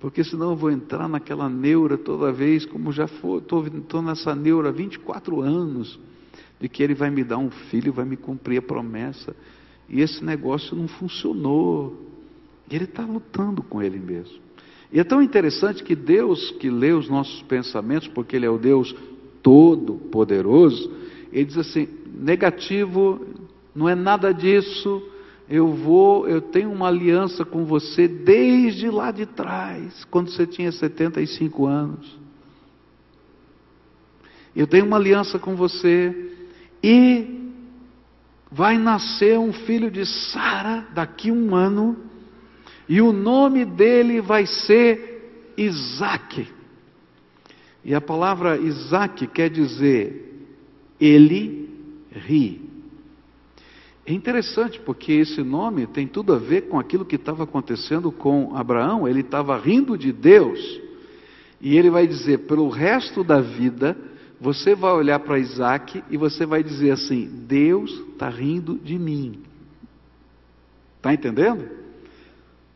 porque 0.00 0.24
senão 0.24 0.50
eu 0.50 0.56
vou 0.56 0.70
entrar 0.70 1.06
naquela 1.06 1.48
neura 1.48 1.98
toda 1.98 2.32
vez, 2.32 2.64
como 2.64 2.90
já 2.90 3.04
estou 3.04 4.02
nessa 4.02 4.34
neura 4.34 4.70
há 4.70 4.72
24 4.72 5.42
anos, 5.42 6.00
de 6.58 6.68
que 6.70 6.82
ele 6.82 6.94
vai 6.94 7.10
me 7.10 7.22
dar 7.22 7.36
um 7.36 7.50
filho, 7.50 7.92
vai 7.92 8.06
me 8.06 8.16
cumprir 8.16 8.58
a 8.58 8.62
promessa, 8.62 9.36
e 9.88 10.00
esse 10.00 10.24
negócio 10.24 10.74
não 10.74 10.88
funcionou. 10.88 12.08
E 12.70 12.74
ele 12.74 12.84
está 12.84 13.04
lutando 13.04 13.62
com 13.62 13.82
ele 13.82 13.98
mesmo. 13.98 14.40
E 14.92 15.00
é 15.00 15.04
tão 15.04 15.22
interessante 15.22 15.82
que 15.82 15.96
Deus, 15.96 16.50
que 16.52 16.68
lê 16.68 16.92
os 16.92 17.08
nossos 17.08 17.42
pensamentos, 17.42 18.08
porque 18.08 18.36
Ele 18.36 18.44
é 18.44 18.50
o 18.50 18.58
Deus 18.58 18.94
Todo-Poderoso, 19.42 20.92
Ele 21.32 21.46
diz 21.46 21.56
assim: 21.56 21.88
negativo, 22.14 23.26
não 23.74 23.88
é 23.88 23.94
nada 23.94 24.32
disso, 24.32 25.02
eu 25.48 25.68
vou, 25.68 26.28
eu 26.28 26.40
tenho 26.42 26.70
uma 26.70 26.88
aliança 26.88 27.44
com 27.44 27.64
você 27.64 28.06
desde 28.06 28.90
lá 28.90 29.10
de 29.10 29.26
trás, 29.26 30.04
quando 30.10 30.30
você 30.30 30.46
tinha 30.46 30.70
75 30.70 31.66
anos. 31.66 32.20
Eu 34.54 34.66
tenho 34.66 34.84
uma 34.84 34.96
aliança 34.96 35.38
com 35.38 35.56
você 35.56 36.32
e 36.82 37.50
vai 38.50 38.76
nascer 38.76 39.38
um 39.38 39.52
filho 39.52 39.90
de 39.90 40.04
Sara 40.04 40.86
daqui 40.92 41.30
um 41.32 41.54
ano, 41.54 41.96
e 42.88 43.00
o 43.00 43.12
nome 43.12 43.64
dele 43.64 44.20
vai 44.20 44.46
ser 44.46 45.52
Isaac. 45.56 46.48
E 47.84 47.94
a 47.94 48.00
palavra 48.00 48.56
Isaac 48.56 49.26
quer 49.28 49.50
dizer 49.50 50.30
ele 51.00 51.68
ri. 52.10 52.60
É 54.04 54.12
interessante 54.12 54.80
porque 54.80 55.12
esse 55.12 55.42
nome 55.42 55.86
tem 55.86 56.06
tudo 56.06 56.32
a 56.32 56.38
ver 56.38 56.62
com 56.62 56.78
aquilo 56.78 57.04
que 57.04 57.16
estava 57.16 57.44
acontecendo 57.44 58.10
com 58.10 58.56
Abraão. 58.56 59.06
Ele 59.06 59.20
estava 59.20 59.56
rindo 59.58 59.96
de 59.96 60.12
Deus. 60.12 60.80
E 61.60 61.76
ele 61.76 61.90
vai 61.90 62.06
dizer: 62.06 62.38
pelo 62.40 62.68
resto 62.68 63.22
da 63.22 63.40
vida, 63.40 63.96
você 64.40 64.74
vai 64.74 64.92
olhar 64.92 65.20
para 65.20 65.38
Isaac 65.38 66.02
e 66.10 66.16
você 66.16 66.44
vai 66.44 66.62
dizer 66.62 66.90
assim: 66.90 67.28
Deus 67.46 67.90
está 68.12 68.28
rindo 68.28 68.76
de 68.76 68.98
mim. 68.98 69.40
Está 70.96 71.14
entendendo? 71.14 71.81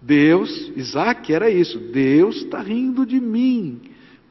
Deus, 0.07 0.73
Isaac 0.77 1.33
era 1.33 1.51
isso: 1.51 1.79
Deus 1.79 2.37
está 2.37 2.61
rindo 2.61 3.05
de 3.05 3.21
mim, 3.21 3.81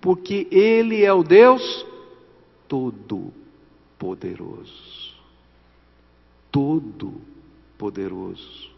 porque 0.02 0.48
Ele 0.50 1.04
é 1.04 1.14
o 1.14 1.24
Deus 1.24 1.86
Todo-Poderoso 2.68 5.06
todo-poderoso. 6.56 8.70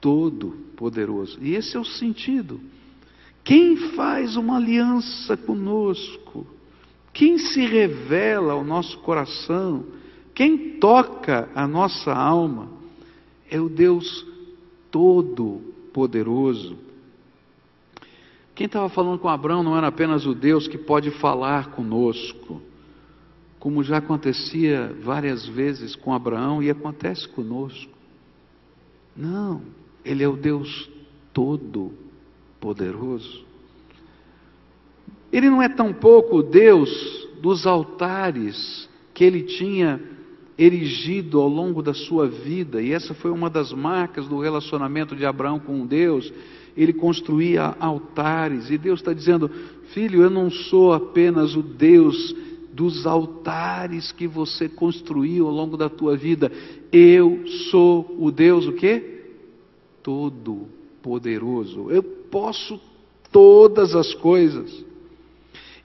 Todo-poderoso. 0.00 1.36
E 1.42 1.56
esse 1.56 1.76
é 1.76 1.80
o 1.80 1.84
sentido. 1.84 2.60
Quem 3.42 3.76
faz 3.96 4.36
uma 4.36 4.56
aliança 4.56 5.36
conosco? 5.36 6.46
Quem 7.12 7.38
se 7.38 7.66
revela 7.66 8.52
ao 8.52 8.62
nosso 8.62 8.98
coração? 8.98 9.84
Quem 10.32 10.78
toca 10.78 11.50
a 11.56 11.66
nossa 11.66 12.12
alma? 12.12 12.68
É 13.50 13.60
o 13.60 13.68
Deus 13.68 14.24
Todo-Poderoso. 14.90 16.76
Quem 18.54 18.66
estava 18.66 18.88
falando 18.88 19.18
com 19.18 19.28
Abraão 19.28 19.62
não 19.62 19.76
era 19.76 19.86
apenas 19.86 20.26
o 20.26 20.34
Deus 20.34 20.66
que 20.66 20.76
pode 20.76 21.12
falar 21.12 21.70
conosco, 21.70 22.60
como 23.58 23.84
já 23.84 23.98
acontecia 23.98 24.92
várias 25.02 25.46
vezes 25.46 25.94
com 25.94 26.12
Abraão 26.12 26.62
e 26.62 26.70
acontece 26.70 27.28
conosco. 27.28 27.92
Não, 29.16 29.62
Ele 30.04 30.24
é 30.24 30.28
o 30.28 30.36
Deus 30.36 30.90
Todo-Poderoso. 31.32 33.46
Ele 35.32 35.50
não 35.50 35.62
é 35.62 35.68
tão 35.68 35.92
pouco 35.92 36.38
o 36.38 36.42
Deus 36.42 37.28
dos 37.40 37.66
altares 37.66 38.88
que 39.14 39.24
ele 39.24 39.42
tinha 39.42 40.00
erigido 40.58 41.40
ao 41.40 41.48
longo 41.48 41.80
da 41.80 41.94
sua 41.94 42.26
vida, 42.26 42.82
e 42.82 42.92
essa 42.92 43.14
foi 43.14 43.30
uma 43.30 43.48
das 43.48 43.72
marcas 43.72 44.26
do 44.26 44.40
relacionamento 44.40 45.14
de 45.14 45.24
Abraão 45.24 45.60
com 45.60 45.86
Deus. 45.86 46.32
Ele 46.76 46.92
construía 46.92 47.76
altares, 47.78 48.70
e 48.70 48.76
Deus 48.76 49.00
está 49.00 49.12
dizendo: 49.12 49.48
Filho, 49.94 50.22
eu 50.22 50.30
não 50.30 50.50
sou 50.50 50.92
apenas 50.92 51.54
o 51.54 51.62
Deus 51.62 52.34
dos 52.72 53.06
altares 53.06 54.12
que 54.12 54.26
você 54.26 54.68
construiu 54.68 55.46
ao 55.46 55.52
longo 55.52 55.76
da 55.76 55.88
tua 55.88 56.16
vida. 56.16 56.50
Eu 56.92 57.46
sou 57.70 58.16
o 58.18 58.30
Deus 58.30 58.66
o 58.66 58.72
quê? 58.72 59.22
Todo 60.02 60.66
poderoso. 61.02 61.90
Eu 61.90 62.02
posso 62.02 62.80
todas 63.32 63.94
as 63.94 64.14
coisas. 64.14 64.84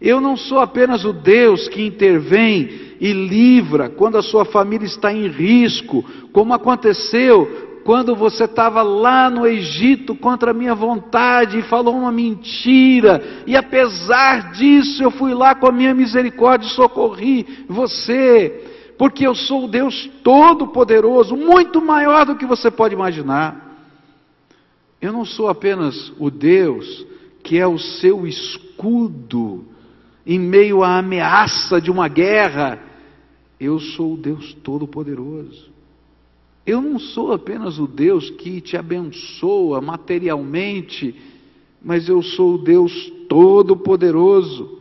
Eu 0.04 0.20
não 0.20 0.36
sou 0.36 0.60
apenas 0.60 1.06
o 1.06 1.14
Deus 1.14 1.70
que 1.70 1.82
intervém 1.82 2.98
e 3.00 3.14
livra 3.14 3.88
quando 3.88 4.18
a 4.18 4.22
sua 4.22 4.44
família 4.44 4.86
está 4.86 5.14
em 5.14 5.30
risco, 5.30 6.04
como 6.34 6.54
aconteceu 6.54 7.80
quando 7.86 8.14
você 8.14 8.44
estava 8.44 8.82
lá 8.82 9.30
no 9.30 9.48
Egito 9.48 10.14
contra 10.14 10.52
a 10.52 10.54
minha 10.54 10.76
vontade 10.76 11.58
e 11.58 11.64
falou 11.64 11.96
uma 11.96 12.12
mentira, 12.12 13.44
e 13.48 13.56
apesar 13.56 14.52
disso 14.52 15.02
eu 15.02 15.12
fui 15.12 15.34
lá 15.34 15.56
com 15.56 15.68
a 15.68 15.72
minha 15.72 15.94
misericórdia 15.94 16.68
e 16.68 16.72
socorri 16.72 17.66
você, 17.70 18.94
porque 18.98 19.26
eu 19.26 19.34
sou 19.34 19.66
o 19.66 19.68
Deus 19.70 20.10
Todo-Poderoso, 20.22 21.38
muito 21.38 21.82
maior 21.82 22.26
do 22.26 22.36
que 22.36 22.46
você 22.46 22.70
pode 22.70 22.94
imaginar. 22.94 23.86
Eu 25.02 25.14
não 25.14 25.24
sou 25.24 25.48
apenas 25.48 26.12
o 26.20 26.30
Deus 26.30 27.06
que 27.42 27.58
é 27.58 27.68
o 27.68 27.78
seu 27.78 28.28
escudo 28.28 29.73
em 30.26 30.40
meio 30.40 30.84
à 30.84 30.98
ameaça 31.00 31.82
de 31.82 31.92
uma 31.92 32.08
guerra, 32.08 32.80
eu 33.60 33.80
sou 33.80 34.14
o 34.14 34.18
Deus 34.18 34.54
Todo-Poderoso. 34.64 35.72
Eu 36.66 36.82
não 36.82 36.98
sou 36.98 37.34
apenas 37.34 37.78
o 37.78 37.86
Deus 37.86 38.30
que 38.30 38.62
te 38.62 38.78
abençoa 38.78 39.82
materialmente, 39.82 41.14
mas 41.84 42.08
eu 42.08 42.22
sou 42.22 42.56
o 42.56 42.58
Deus 42.58 43.12
Todo-Poderoso. 43.28 44.80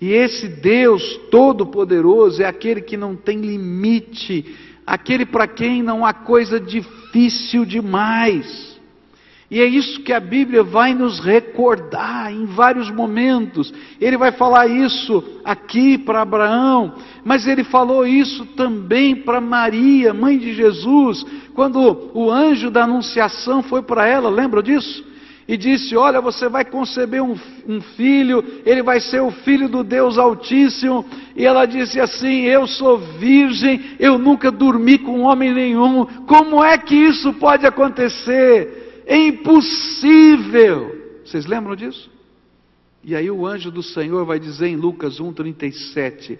E 0.00 0.12
esse 0.12 0.48
Deus 0.48 1.18
Todo-Poderoso 1.30 2.42
é 2.42 2.46
aquele 2.46 2.80
que 2.80 2.96
não 2.96 3.14
tem 3.14 3.40
limite, 3.40 4.56
aquele 4.86 5.26
para 5.26 5.46
quem 5.46 5.82
não 5.82 6.06
há 6.06 6.14
coisa 6.14 6.58
difícil 6.58 7.66
demais. 7.66 8.77
E 9.50 9.62
é 9.62 9.64
isso 9.64 10.02
que 10.02 10.12
a 10.12 10.20
Bíblia 10.20 10.62
vai 10.62 10.92
nos 10.92 11.20
recordar 11.20 12.30
em 12.30 12.44
vários 12.44 12.90
momentos. 12.90 13.72
Ele 13.98 14.18
vai 14.18 14.30
falar 14.30 14.66
isso 14.66 15.24
aqui 15.42 15.96
para 15.96 16.20
Abraão, 16.20 16.94
mas 17.24 17.46
ele 17.46 17.64
falou 17.64 18.06
isso 18.06 18.44
também 18.56 19.16
para 19.16 19.40
Maria, 19.40 20.12
mãe 20.12 20.36
de 20.36 20.52
Jesus, 20.52 21.24
quando 21.54 22.10
o 22.12 22.30
anjo 22.30 22.70
da 22.70 22.84
Anunciação 22.84 23.62
foi 23.62 23.80
para 23.80 24.06
ela, 24.06 24.28
lembra 24.28 24.62
disso? 24.62 25.08
E 25.48 25.56
disse: 25.56 25.96
Olha, 25.96 26.20
você 26.20 26.46
vai 26.46 26.62
conceber 26.62 27.22
um, 27.22 27.34
um 27.66 27.80
filho, 27.80 28.44
ele 28.66 28.82
vai 28.82 29.00
ser 29.00 29.22
o 29.22 29.30
filho 29.30 29.66
do 29.66 29.82
Deus 29.82 30.18
Altíssimo. 30.18 31.06
E 31.34 31.46
ela 31.46 31.64
disse 31.64 31.98
assim: 31.98 32.42
Eu 32.42 32.66
sou 32.66 32.98
virgem, 32.98 33.80
eu 33.98 34.18
nunca 34.18 34.50
dormi 34.50 34.98
com 34.98 35.22
homem 35.22 35.54
nenhum, 35.54 36.04
como 36.26 36.62
é 36.62 36.76
que 36.76 36.94
isso 36.94 37.32
pode 37.32 37.66
acontecer? 37.66 38.77
É 39.08 39.16
impossível. 39.16 41.22
Vocês 41.24 41.46
lembram 41.46 41.74
disso? 41.74 42.10
E 43.02 43.16
aí 43.16 43.30
o 43.30 43.46
anjo 43.46 43.70
do 43.70 43.82
Senhor 43.82 44.26
vai 44.26 44.38
dizer 44.38 44.66
em 44.66 44.76
Lucas 44.76 45.18
1:37, 45.18 46.38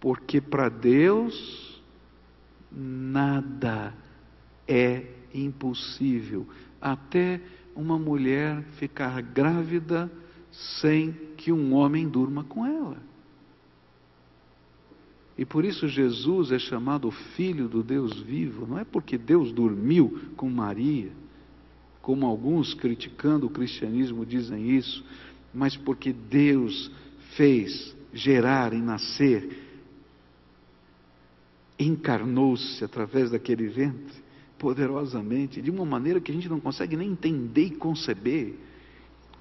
porque 0.00 0.40
para 0.40 0.70
Deus 0.70 1.82
nada 2.74 3.92
é 4.66 5.04
impossível, 5.34 6.46
até 6.80 7.42
uma 7.76 7.98
mulher 7.98 8.62
ficar 8.78 9.20
grávida 9.20 10.10
sem 10.50 11.12
que 11.36 11.52
um 11.52 11.74
homem 11.74 12.08
durma 12.08 12.42
com 12.42 12.64
ela. 12.64 12.96
E 15.36 15.44
por 15.44 15.62
isso 15.62 15.86
Jesus 15.88 16.52
é 16.52 16.58
chamado 16.58 17.10
filho 17.10 17.68
do 17.68 17.82
Deus 17.82 18.18
vivo, 18.20 18.66
não 18.66 18.78
é 18.78 18.84
porque 18.84 19.18
Deus 19.18 19.52
dormiu 19.52 20.32
com 20.36 20.48
Maria, 20.48 21.10
como 22.02 22.26
alguns 22.26 22.74
criticando 22.74 23.46
o 23.46 23.50
cristianismo 23.50 24.26
dizem 24.26 24.76
isso, 24.76 25.04
mas 25.54 25.76
porque 25.76 26.12
Deus 26.12 26.90
fez 27.36 27.96
gerar 28.12 28.72
e 28.72 28.78
nascer, 28.78 29.56
encarnou-se 31.78 32.84
através 32.84 33.30
daquele 33.30 33.68
ventre 33.68 34.20
poderosamente, 34.58 35.62
de 35.62 35.70
uma 35.70 35.84
maneira 35.84 36.20
que 36.20 36.30
a 36.30 36.34
gente 36.34 36.48
não 36.48 36.60
consegue 36.60 36.96
nem 36.96 37.10
entender 37.10 37.66
e 37.66 37.76
conceber, 37.76 38.54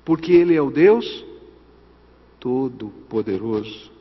porque 0.05 0.31
Ele 0.31 0.55
é 0.55 0.61
o 0.61 0.71
Deus 0.71 1.25
Todo-Poderoso. 2.39 3.91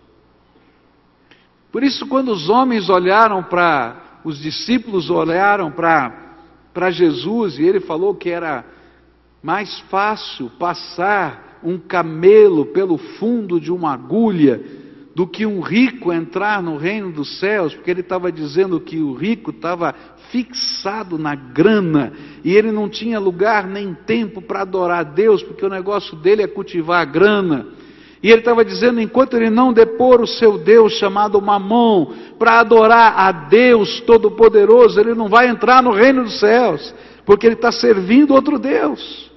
Por 1.70 1.82
isso, 1.82 2.06
quando 2.06 2.32
os 2.32 2.48
homens 2.48 2.88
olharam 2.88 3.42
para, 3.42 4.20
os 4.24 4.38
discípulos 4.38 5.10
olharam 5.10 5.70
para 5.70 6.29
para 6.72 6.90
Jesus 6.90 7.58
e 7.58 7.62
ele 7.64 7.80
falou 7.80 8.14
que 8.14 8.30
era 8.30 8.64
mais 9.42 9.80
fácil 9.90 10.50
passar 10.58 11.60
um 11.62 11.78
camelo 11.78 12.66
pelo 12.66 12.96
fundo 12.96 13.60
de 13.60 13.72
uma 13.72 13.92
agulha 13.92 14.60
do 15.14 15.26
que 15.26 15.44
um 15.44 15.60
rico 15.60 16.12
entrar 16.12 16.62
no 16.62 16.76
reino 16.76 17.10
dos 17.10 17.38
céus, 17.38 17.74
porque 17.74 17.90
ele 17.90 18.00
estava 18.00 18.30
dizendo 18.30 18.80
que 18.80 18.98
o 18.98 19.12
rico 19.12 19.50
estava 19.50 19.94
fixado 20.30 21.18
na 21.18 21.34
grana 21.34 22.12
e 22.44 22.54
ele 22.54 22.70
não 22.70 22.88
tinha 22.88 23.18
lugar 23.18 23.66
nem 23.66 23.92
tempo 23.92 24.40
para 24.40 24.62
adorar 24.62 25.00
a 25.00 25.02
Deus, 25.02 25.42
porque 25.42 25.66
o 25.66 25.68
negócio 25.68 26.16
dele 26.16 26.42
é 26.42 26.46
cultivar 26.46 27.02
a 27.02 27.04
grana. 27.04 27.66
E 28.22 28.30
ele 28.30 28.40
estava 28.40 28.64
dizendo: 28.64 29.00
enquanto 29.00 29.36
ele 29.36 29.50
não 29.50 29.72
depor 29.72 30.20
o 30.20 30.26
seu 30.26 30.58
Deus 30.58 30.94
chamado 30.94 31.40
Mamon 31.40 32.12
para 32.38 32.60
adorar 32.60 33.18
a 33.18 33.32
Deus 33.32 34.00
Todo-Poderoso, 34.00 35.00
ele 35.00 35.14
não 35.14 35.28
vai 35.28 35.48
entrar 35.48 35.82
no 35.82 35.92
reino 35.92 36.24
dos 36.24 36.38
céus, 36.38 36.94
porque 37.24 37.46
ele 37.46 37.54
está 37.54 37.72
servindo 37.72 38.34
outro 38.34 38.58
Deus. 38.58 39.30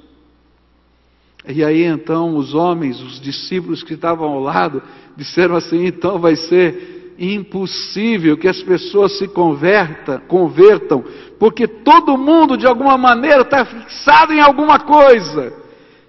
E 1.48 1.63
aí 1.63 1.84
então 1.84 2.36
os 2.36 2.54
homens, 2.54 3.02
os 3.02 3.19
discípulos 3.19 3.84
que 3.84 3.93
estavam 3.93 4.30
ao 4.30 4.39
lado, 4.39 4.84
disseram 5.15 5.56
assim: 5.56 5.86
então 5.86 6.19
vai 6.19 6.36
ser 6.36 7.13
impossível 7.17 8.36
que 8.36 8.48
as 8.48 8.62
pessoas 8.63 9.17
se 9.17 9.28
converta, 9.28 10.22
convertam, 10.28 11.04
porque 11.39 11.67
todo 11.67 12.17
mundo 12.17 12.58
de 12.58 12.65
alguma 12.65 12.98
maneira 12.98 13.41
está 13.41 13.63
fixado 13.63 14.34
em 14.34 14.41
alguma 14.41 14.80
coisa. 14.80 15.54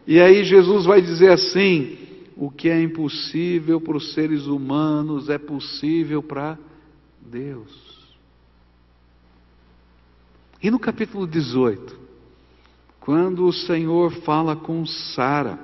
E 0.06 0.20
aí 0.20 0.44
Jesus 0.44 0.86
vai 0.86 1.00
dizer 1.00 1.30
assim: 1.32 2.03
o 2.36 2.50
que 2.50 2.68
é 2.68 2.82
impossível 2.82 3.80
para 3.80 3.96
os 3.96 4.12
seres 4.12 4.46
humanos 4.46 5.28
é 5.28 5.38
possível 5.38 6.22
para 6.22 6.58
Deus. 7.20 7.94
E 10.62 10.70
no 10.70 10.78
capítulo 10.78 11.26
18, 11.26 11.98
quando 12.98 13.44
o 13.46 13.52
Senhor 13.52 14.12
fala 14.22 14.56
com 14.56 14.84
Sara, 14.86 15.58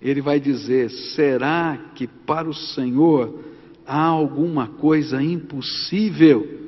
ele 0.00 0.20
vai 0.20 0.38
dizer: 0.38 0.90
será 0.90 1.92
que 1.94 2.06
para 2.06 2.48
o 2.48 2.54
Senhor 2.54 3.40
há 3.86 4.04
alguma 4.04 4.68
coisa 4.68 5.22
impossível? 5.22 6.58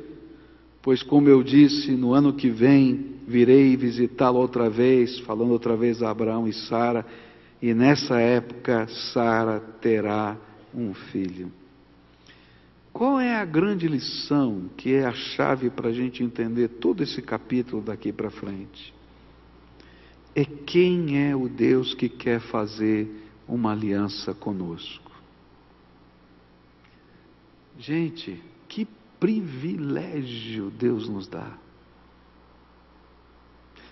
Pois, 0.80 1.02
como 1.02 1.28
eu 1.28 1.42
disse, 1.42 1.92
no 1.92 2.12
ano 2.12 2.32
que 2.32 2.50
vem 2.50 3.12
virei 3.26 3.76
visitá-lo 3.76 4.38
outra 4.38 4.68
vez, 4.68 5.20
falando 5.20 5.52
outra 5.52 5.76
vez 5.76 6.02
a 6.02 6.10
Abraão 6.10 6.48
e 6.48 6.52
Sara 6.52 7.06
e 7.62 7.72
nessa 7.72 8.20
época 8.20 8.88
Sara 8.88 9.60
terá 9.80 10.36
um 10.74 10.92
filho. 10.92 11.52
Qual 12.92 13.20
é 13.20 13.36
a 13.36 13.44
grande 13.44 13.86
lição 13.86 14.68
que 14.76 14.92
é 14.92 15.06
a 15.06 15.12
chave 15.12 15.70
para 15.70 15.88
a 15.88 15.92
gente 15.92 16.24
entender 16.24 16.66
todo 16.68 17.04
esse 17.04 17.22
capítulo 17.22 17.80
daqui 17.80 18.12
para 18.12 18.30
frente? 18.30 18.92
É 20.34 20.44
quem 20.44 21.24
é 21.24 21.36
o 21.36 21.48
Deus 21.48 21.94
que 21.94 22.08
quer 22.08 22.40
fazer 22.40 23.08
uma 23.46 23.70
aliança 23.70 24.34
conosco. 24.34 25.12
Gente, 27.78 28.42
que 28.68 28.88
privilégio 29.20 30.68
Deus 30.70 31.08
nos 31.08 31.28
dá. 31.28 31.56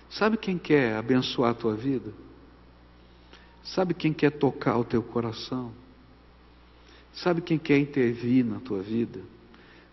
Sabe 0.09 0.35
quem 0.35 0.57
quer 0.57 0.97
abençoar 0.97 1.51
a 1.51 1.55
tua 1.55 1.75
vida? 1.75 2.11
Sabe 3.63 3.93
quem 3.93 4.11
quer 4.11 4.31
tocar 4.31 4.77
o 4.77 4.83
teu 4.83 5.03
coração? 5.03 5.71
Sabe 7.13 7.41
quem 7.41 7.57
quer 7.57 7.77
intervir 7.77 8.45
na 8.45 8.59
tua 8.59 8.81
vida? 8.81 9.19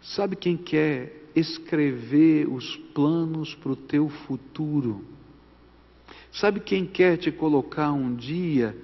Sabe 0.00 0.36
quem 0.36 0.56
quer 0.56 1.28
escrever 1.34 2.48
os 2.48 2.76
planos 2.94 3.54
para 3.54 3.72
o 3.72 3.76
teu 3.76 4.08
futuro? 4.08 5.04
Sabe 6.32 6.60
quem 6.60 6.86
quer 6.86 7.16
te 7.16 7.32
colocar 7.32 7.92
um 7.92 8.14
dia 8.14 8.76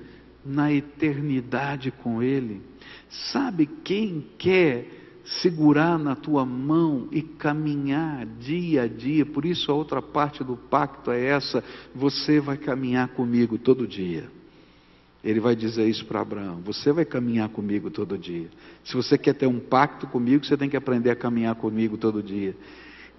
na 0.45 0.73
eternidade 0.73 1.91
com 1.91 2.23
Ele? 2.23 2.61
Sabe 3.09 3.67
quem 3.67 4.27
quer 4.37 4.89
segurar 5.25 5.99
na 5.99 6.15
tua 6.15 6.45
mão 6.45 7.09
e 7.11 7.23
caminhar 7.23 8.27
dia 8.27 8.83
a 8.83 8.89
dia? 8.89 9.25
Por 9.25 9.45
isso, 9.45 9.71
a 9.71 9.75
outra 9.75 10.03
parte 10.03 10.43
do 10.43 10.57
pacto 10.57 11.11
é 11.11 11.25
essa: 11.27 11.63
você 11.95 12.41
vai 12.41 12.57
caminhar 12.57 13.09
comigo 13.09 13.57
todo 13.57 13.87
dia. 13.87 14.29
Ele 15.25 15.41
vai 15.41 15.57
dizer 15.57 15.89
isso 15.89 16.05
para 16.05 16.21
Abraão: 16.21 16.61
Você 16.65 16.93
vai 16.93 17.05
caminhar 17.05 17.49
comigo 17.49 17.91
todo 17.91 18.19
dia. 18.19 18.49
Se 18.85 18.95
você 18.95 19.17
quer 19.17 19.33
ter 19.35 19.47
um 19.47 19.59
pacto 19.59 20.07
comigo, 20.07 20.45
você 20.45 20.57
tem 20.57 20.69
que 20.69 20.77
aprender 20.77 21.11
a 21.11 21.17
caminhar 21.17 21.55
comigo 21.55 21.97
todo 21.97 22.23
dia. 22.23 22.55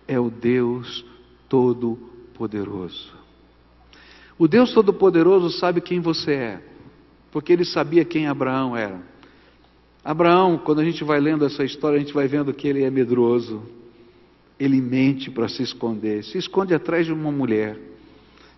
É 0.08 0.20
o 0.20 0.30
Deus 0.30 1.04
Todo-Poderoso. 1.50 3.12
O 4.38 4.48
Deus 4.48 4.72
Todo-Poderoso 4.72 5.50
sabe 5.58 5.82
quem 5.82 6.00
você 6.00 6.34
é, 6.34 6.62
porque 7.32 7.52
ele 7.52 7.66
sabia 7.66 8.06
quem 8.06 8.28
Abraão 8.28 8.78
era. 8.78 9.02
Abraão, 10.04 10.60
quando 10.60 10.82
a 10.82 10.86
gente 10.86 11.04
vai 11.04 11.20
lendo 11.20 11.44
essa 11.44 11.64
história, 11.64 11.98
a 11.98 12.00
gente 12.00 12.14
vai 12.14 12.28
vendo 12.28 12.54
que 12.54 12.68
ele 12.68 12.84
é 12.84 12.92
medroso, 12.92 13.64
ele 14.60 14.80
mente 14.80 15.32
para 15.32 15.48
se 15.48 15.64
esconder, 15.64 16.24
se 16.24 16.38
esconde 16.38 16.76
atrás 16.76 17.08
de 17.08 17.14
uma 17.14 17.32
mulher. 17.32 17.95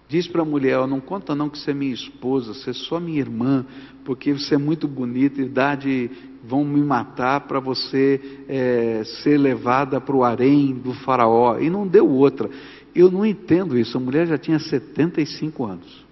Diz 0.10 0.28
para 0.28 0.41
a 0.41 0.46
mulher: 0.46 0.86
Não 0.88 1.00
conta 1.00 1.36
não 1.36 1.50
que 1.50 1.58
você 1.58 1.72
é 1.72 1.74
minha 1.74 1.93
esposa, 1.93 2.54
você 2.54 2.70
é 2.70 2.74
só 2.74 3.00
minha 3.00 3.20
irmã, 3.20 3.65
porque 4.06 4.34
você 4.34 4.56
é 4.56 4.58
muito 4.58 4.88
bonita, 4.88 5.41
idade 5.41 6.10
vão 6.48 6.63
me 6.63 6.82
matar 6.82 7.41
para 7.41 7.60
você 7.60 8.22
é, 8.48 9.04
ser 9.22 9.38
levada 9.38 10.00
para 10.00 10.15
o 10.15 10.24
harém 10.24 10.74
do 10.74 10.93
faraó. 10.93 11.60
E 11.60 11.70
não 11.70 11.86
deu 11.86 12.10
outra. 12.10 12.50
Eu 12.96 13.12
não 13.12 13.26
entendo 13.26 13.78
isso. 13.78 13.98
A 13.98 14.00
mulher 14.00 14.26
já 14.28 14.38
tinha 14.38 14.58
75 14.58 15.65
anos. 15.65 16.06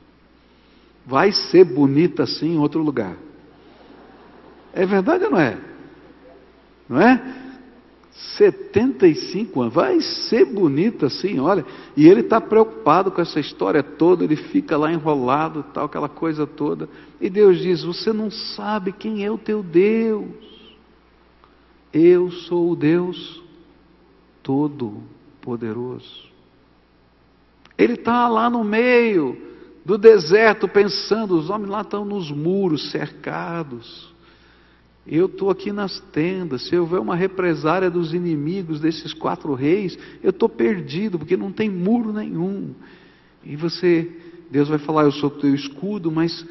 Vai 1.05 1.31
ser 1.31 1.63
bonita 1.63 2.23
assim 2.23 2.55
em 2.55 2.58
outro 2.58 2.81
lugar. 2.81 3.15
É 4.73 4.86
verdade 4.86 5.23
ou 5.23 5.31
não 5.31 5.39
é? 5.39 5.58
Não 6.89 7.01
é? 7.01 7.44
75 8.38 9.62
anos, 9.62 9.73
vai 9.73 9.99
ser 9.99 10.45
bonita 10.45 11.08
assim, 11.08 11.39
olha. 11.39 11.65
E 11.97 12.08
ele 12.08 12.21
está 12.21 12.39
preocupado 12.39 13.12
com 13.12 13.21
essa 13.21 13.39
história 13.39 13.84
toda, 13.84 14.23
ele 14.23 14.38
fica 14.38 14.78
lá 14.78 14.91
enrolado, 14.91 15.63
tal, 15.73 15.86
aquela 15.86 16.08
coisa 16.08 16.47
toda. 16.47 16.88
E 17.19 17.30
Deus 17.30 17.60
diz: 17.60 17.84
Você 17.84 18.13
não 18.13 18.32
sabe 18.32 18.93
quem 18.93 19.25
é 19.25 19.32
o 19.32 19.38
teu 19.38 19.62
Deus. 19.62 20.30
Eu 21.93 22.32
sou 22.32 22.71
o 22.71 22.75
Deus 22.75 23.41
Todo-Poderoso. 24.41 26.25
Ele 27.78 27.93
está 27.93 28.30
lá 28.30 28.49
no 28.49 28.63
meio 28.63 29.38
do 29.84 29.97
deserto 29.97 30.67
pensando, 30.67 31.38
os 31.38 31.49
homens 31.49 31.69
lá 31.69 31.82
estão 31.82 32.06
nos 32.06 32.32
muros 32.32 32.91
cercados. 32.91 34.14
Eu 35.08 35.28
estou 35.28 35.52
aqui 35.52 35.72
nas 35.72 36.00
tendas. 36.12 36.68
Se 36.68 36.76
houver 36.76 37.00
uma 37.00 37.15
represária 37.15 37.91
dos 37.91 38.13
inimigos 38.13 38.80
desses 38.80 39.13
quatro 39.13 39.54
reis, 39.54 39.98
eu 40.24 40.32
estou 40.32 40.50
perdido, 40.50 41.20
porque 41.20 41.38
não 41.38 41.52
tem 41.52 41.70
muro 41.70 42.12
nenhum. 42.12 42.74
E 43.44 43.56
você, 43.56 44.10
Deus 44.50 44.68
vai 44.68 44.80
falar, 44.80 45.04
eu 45.04 45.12
sou 45.12 45.30
teu 45.30 45.54
escudo, 45.54 46.12
mas 46.12 46.44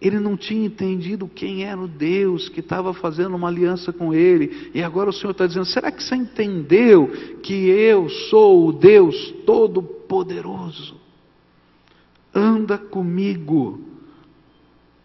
ele 0.00 0.20
não 0.20 0.36
tinha 0.36 0.64
entendido 0.64 1.28
quem 1.28 1.64
era 1.64 1.80
o 1.80 1.88
Deus 1.88 2.48
que 2.48 2.60
estava 2.60 2.94
fazendo 2.94 3.34
uma 3.34 3.48
aliança 3.48 3.92
com 3.92 4.14
ele. 4.14 4.70
E 4.72 4.80
agora 4.80 5.10
o 5.10 5.12
Senhor 5.12 5.32
está 5.32 5.46
dizendo: 5.46 5.66
será 5.66 5.90
que 5.90 6.04
você 6.04 6.14
entendeu 6.14 7.08
que 7.42 7.68
eu 7.68 8.08
sou 8.08 8.68
o 8.68 8.72
Deus 8.72 9.32
Todo-Poderoso? 9.44 11.00
Anda 12.32 12.78
comigo, 12.78 13.80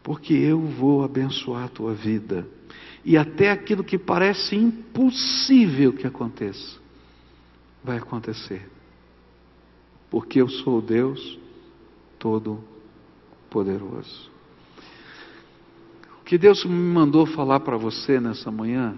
porque 0.04 0.34
eu 0.34 0.62
vou 0.62 1.04
abençoar 1.04 1.66
a 1.66 1.70
tua 1.70 1.94
vida 1.94 2.48
e 3.08 3.16
até 3.16 3.52
aquilo 3.52 3.86
que 3.86 3.98
parece 3.98 4.54
impossível 4.54 5.94
que 5.94 6.06
aconteça, 6.06 6.78
vai 7.82 8.00
acontecer. 8.00 8.70
Porque 10.10 10.42
eu 10.42 10.50
sou 10.50 10.80
o 10.80 10.82
Deus 10.82 11.40
Todo-Poderoso. 12.20 14.30
O 16.20 16.26
que 16.26 16.38
Deus 16.38 16.66
me 16.66 16.74
mandou 16.74 17.26
falar 17.26 17.62
para 17.62 17.78
você 17.78 18.20
nessa 18.20 18.52
manhã 18.52 18.98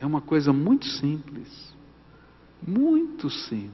é 0.00 0.04
uma 0.04 0.20
coisa 0.20 0.52
muito 0.52 0.86
simples. 0.86 1.72
Muito 2.60 3.30
simples. 3.30 3.70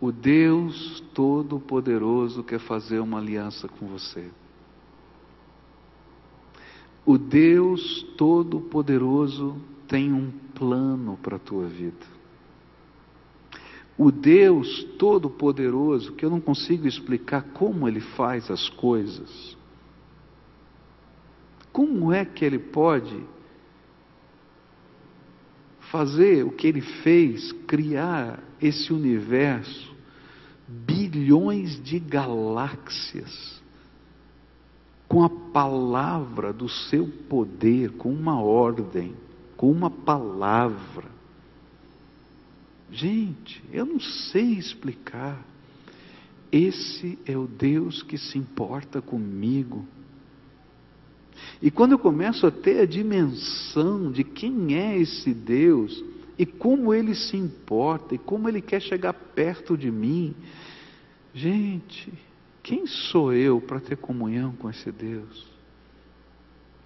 O 0.00 0.10
Deus 0.10 1.04
Todo-Poderoso 1.12 2.42
quer 2.42 2.58
fazer 2.58 3.00
uma 3.00 3.18
aliança 3.18 3.68
com 3.68 3.86
você. 3.86 4.30
O 7.04 7.18
Deus 7.18 8.02
Todo-Poderoso 8.16 9.56
tem 9.88 10.12
um 10.12 10.30
plano 10.54 11.18
para 11.20 11.36
a 11.36 11.40
tua 11.40 11.66
vida. 11.66 12.06
O 13.98 14.10
Deus 14.10 14.84
Todo-Poderoso, 14.98 16.12
que 16.12 16.24
eu 16.24 16.30
não 16.30 16.40
consigo 16.40 16.86
explicar 16.86 17.42
como 17.52 17.86
ele 17.86 18.00
faz 18.00 18.50
as 18.50 18.68
coisas, 18.68 19.56
como 21.72 22.12
é 22.12 22.24
que 22.24 22.44
ele 22.44 22.58
pode 22.58 23.22
fazer 25.90 26.44
o 26.44 26.50
que 26.50 26.66
ele 26.66 26.80
fez, 26.80 27.52
criar 27.66 28.42
esse 28.60 28.92
universo, 28.92 29.94
bilhões 30.66 31.82
de 31.82 31.98
galáxias, 31.98 33.61
com 35.12 35.22
a 35.22 35.28
palavra 35.28 36.54
do 36.54 36.70
seu 36.70 37.06
poder, 37.28 37.90
com 37.98 38.10
uma 38.10 38.40
ordem, 38.40 39.14
com 39.58 39.70
uma 39.70 39.90
palavra. 39.90 41.04
Gente, 42.90 43.62
eu 43.70 43.84
não 43.84 44.00
sei 44.00 44.54
explicar. 44.54 45.38
Esse 46.50 47.18
é 47.26 47.36
o 47.36 47.46
Deus 47.46 48.02
que 48.02 48.16
se 48.16 48.38
importa 48.38 49.02
comigo. 49.02 49.84
E 51.60 51.70
quando 51.70 51.92
eu 51.92 51.98
começo 51.98 52.46
a 52.46 52.50
ter 52.50 52.80
a 52.80 52.86
dimensão 52.86 54.10
de 54.10 54.24
quem 54.24 54.78
é 54.78 54.96
esse 54.96 55.34
Deus 55.34 56.02
e 56.38 56.46
como 56.46 56.94
ele 56.94 57.14
se 57.14 57.36
importa 57.36 58.14
e 58.14 58.18
como 58.18 58.48
ele 58.48 58.62
quer 58.62 58.80
chegar 58.80 59.12
perto 59.12 59.76
de 59.76 59.90
mim, 59.90 60.34
gente, 61.34 62.10
quem 62.62 62.86
sou 62.86 63.32
eu 63.32 63.60
para 63.60 63.80
ter 63.80 63.96
comunhão 63.96 64.52
com 64.52 64.70
esse 64.70 64.92
Deus? 64.92 65.46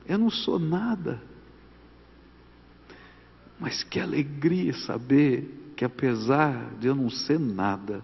Eu 0.09 0.19
não 0.19 0.31
sou 0.31 0.59
nada. 0.59 1.21
Mas 3.61 3.83
que 3.83 4.01
alegria 4.01 4.73
saber 4.73 5.73
que, 5.77 5.85
apesar 5.85 6.75
de 6.77 6.87
eu 6.87 6.95
não 6.95 7.11
ser 7.11 7.39
nada, 7.39 8.03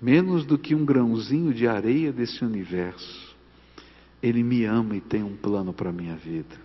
menos 0.00 0.44
do 0.44 0.58
que 0.58 0.74
um 0.74 0.84
grãozinho 0.84 1.54
de 1.54 1.68
areia 1.68 2.12
desse 2.12 2.44
universo, 2.44 3.36
Ele 4.20 4.42
me 4.42 4.64
ama 4.64 4.96
e 4.96 5.00
tem 5.00 5.22
um 5.22 5.36
plano 5.36 5.72
para 5.72 5.90
a 5.90 5.92
minha 5.92 6.16
vida. 6.16 6.56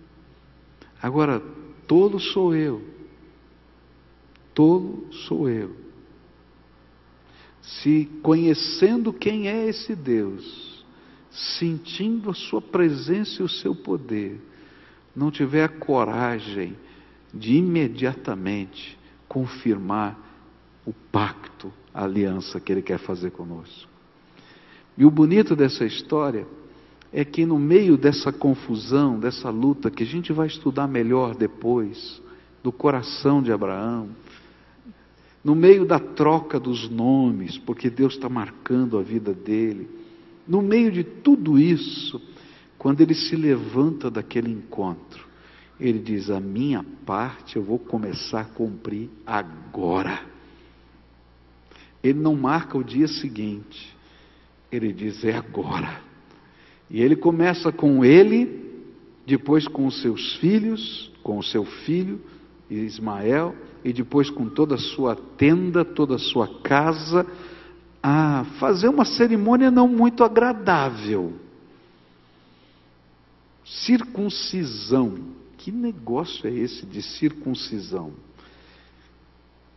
Agora, 1.00 1.40
tolo 1.86 2.18
sou 2.18 2.54
eu. 2.54 2.82
Tolo 4.52 5.06
sou 5.12 5.48
eu 5.48 5.85
se 7.66 8.08
conhecendo 8.22 9.12
quem 9.12 9.48
é 9.48 9.68
esse 9.68 9.94
Deus, 9.96 10.84
sentindo 11.30 12.30
a 12.30 12.34
sua 12.34 12.62
presença 12.62 13.42
e 13.42 13.44
o 13.44 13.48
seu 13.48 13.74
poder, 13.74 14.40
não 15.14 15.30
tiver 15.30 15.64
a 15.64 15.68
coragem 15.68 16.76
de 17.34 17.56
imediatamente 17.56 18.96
confirmar 19.28 20.16
o 20.86 20.92
pacto, 20.92 21.72
a 21.92 22.04
aliança 22.04 22.60
que 22.60 22.70
ele 22.70 22.82
quer 22.82 22.98
fazer 22.98 23.32
conosco. 23.32 23.90
E 24.96 25.04
o 25.04 25.10
bonito 25.10 25.56
dessa 25.56 25.84
história 25.84 26.46
é 27.12 27.24
que 27.24 27.44
no 27.44 27.58
meio 27.58 27.96
dessa 27.96 28.32
confusão, 28.32 29.18
dessa 29.18 29.50
luta 29.50 29.90
que 29.90 30.04
a 30.04 30.06
gente 30.06 30.32
vai 30.32 30.46
estudar 30.46 30.86
melhor 30.86 31.34
depois, 31.34 32.22
do 32.62 32.70
coração 32.70 33.42
de 33.42 33.50
Abraão, 33.50 34.08
no 35.46 35.54
meio 35.54 35.86
da 35.86 36.00
troca 36.00 36.58
dos 36.58 36.90
nomes, 36.90 37.56
porque 37.56 37.88
Deus 37.88 38.14
está 38.14 38.28
marcando 38.28 38.98
a 38.98 39.02
vida 39.02 39.32
dele, 39.32 39.88
no 40.44 40.60
meio 40.60 40.90
de 40.90 41.04
tudo 41.04 41.56
isso, 41.56 42.20
quando 42.76 43.00
ele 43.00 43.14
se 43.14 43.36
levanta 43.36 44.10
daquele 44.10 44.50
encontro, 44.50 45.24
ele 45.78 46.00
diz: 46.00 46.30
A 46.30 46.40
minha 46.40 46.84
parte 47.04 47.54
eu 47.54 47.62
vou 47.62 47.78
começar 47.78 48.40
a 48.40 48.44
cumprir 48.44 49.08
agora. 49.24 50.20
Ele 52.02 52.18
não 52.18 52.34
marca 52.34 52.76
o 52.76 52.82
dia 52.82 53.06
seguinte, 53.06 53.96
ele 54.72 54.92
diz: 54.92 55.24
É 55.24 55.36
agora. 55.36 56.00
E 56.90 57.00
ele 57.00 57.14
começa 57.14 57.70
com 57.70 58.04
ele, 58.04 58.82
depois 59.24 59.68
com 59.68 59.86
os 59.86 60.02
seus 60.02 60.34
filhos, 60.38 61.12
com 61.22 61.38
o 61.38 61.42
seu 61.44 61.64
filho 61.64 62.20
Ismael, 62.70 63.54
e 63.84 63.92
depois 63.92 64.30
com 64.30 64.48
toda 64.48 64.74
a 64.74 64.78
sua 64.78 65.14
tenda, 65.14 65.84
toda 65.84 66.16
a 66.16 66.18
sua 66.18 66.60
casa, 66.62 67.26
a 68.02 68.44
fazer 68.58 68.88
uma 68.88 69.04
cerimônia 69.04 69.70
não 69.70 69.88
muito 69.88 70.24
agradável. 70.24 71.34
Circuncisão. 73.64 75.14
Que 75.58 75.72
negócio 75.72 76.46
é 76.48 76.52
esse 76.52 76.86
de 76.86 77.02
circuncisão? 77.02 78.12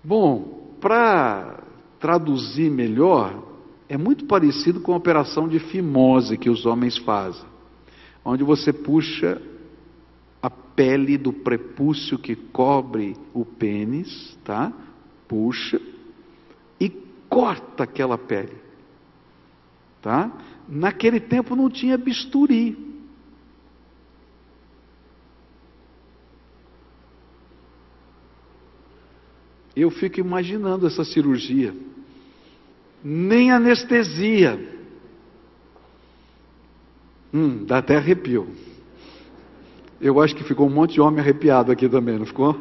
Bom, 0.04 0.76
para 0.80 1.64
traduzir 2.00 2.70
melhor, 2.70 3.44
é 3.88 3.98
muito 3.98 4.26
parecido 4.26 4.80
com 4.80 4.94
a 4.94 4.98
operação 4.98 5.48
de 5.48 5.60
fimose 5.60 6.38
que 6.38 6.50
os 6.50 6.66
homens 6.66 6.98
fazem, 6.98 7.46
onde 8.24 8.44
você 8.44 8.72
puxa 8.72 9.42
pele 10.80 11.18
do 11.18 11.34
prepúcio 11.34 12.18
que 12.18 12.38
cobre 12.38 13.18
o 13.34 13.44
pênis, 13.44 14.38
tá? 14.46 14.72
Puxa 15.28 15.78
e 16.80 16.88
corta 17.28 17.84
aquela 17.84 18.18
pele. 18.18 18.56
Tá? 20.02 20.32
Naquele 20.70 21.20
tempo 21.20 21.54
não 21.54 21.70
tinha 21.70 21.98
bisturi. 21.98 22.78
Eu 29.76 29.92
fico 29.92 30.22
imaginando 30.22 30.88
essa 30.88 31.04
cirurgia. 31.04 31.76
Nem 33.04 33.52
anestesia. 33.52 34.58
Hum, 37.34 37.66
dá 37.66 37.80
até 37.80 37.98
arrepio. 37.98 38.69
Eu 40.02 40.22
acho 40.22 40.36
que 40.36 40.44
ficou 40.44 40.68
um 40.68 40.74
monte 40.74 40.94
de 40.94 41.02
homem 41.02 41.20
arrepiado 41.20 41.72
aqui 41.72 41.90
também, 41.90 42.18
não 42.18 42.26
ficou? 42.26 42.56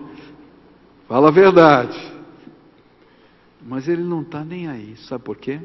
Fala 1.06 1.28
a 1.28 1.30
verdade. 1.30 1.96
Mas 3.62 3.86
ele 3.86 4.02
não 4.02 4.22
está 4.22 4.44
nem 4.44 4.68
aí, 4.68 4.96
sabe 4.96 5.22
por 5.22 5.36
quê? 5.36 5.60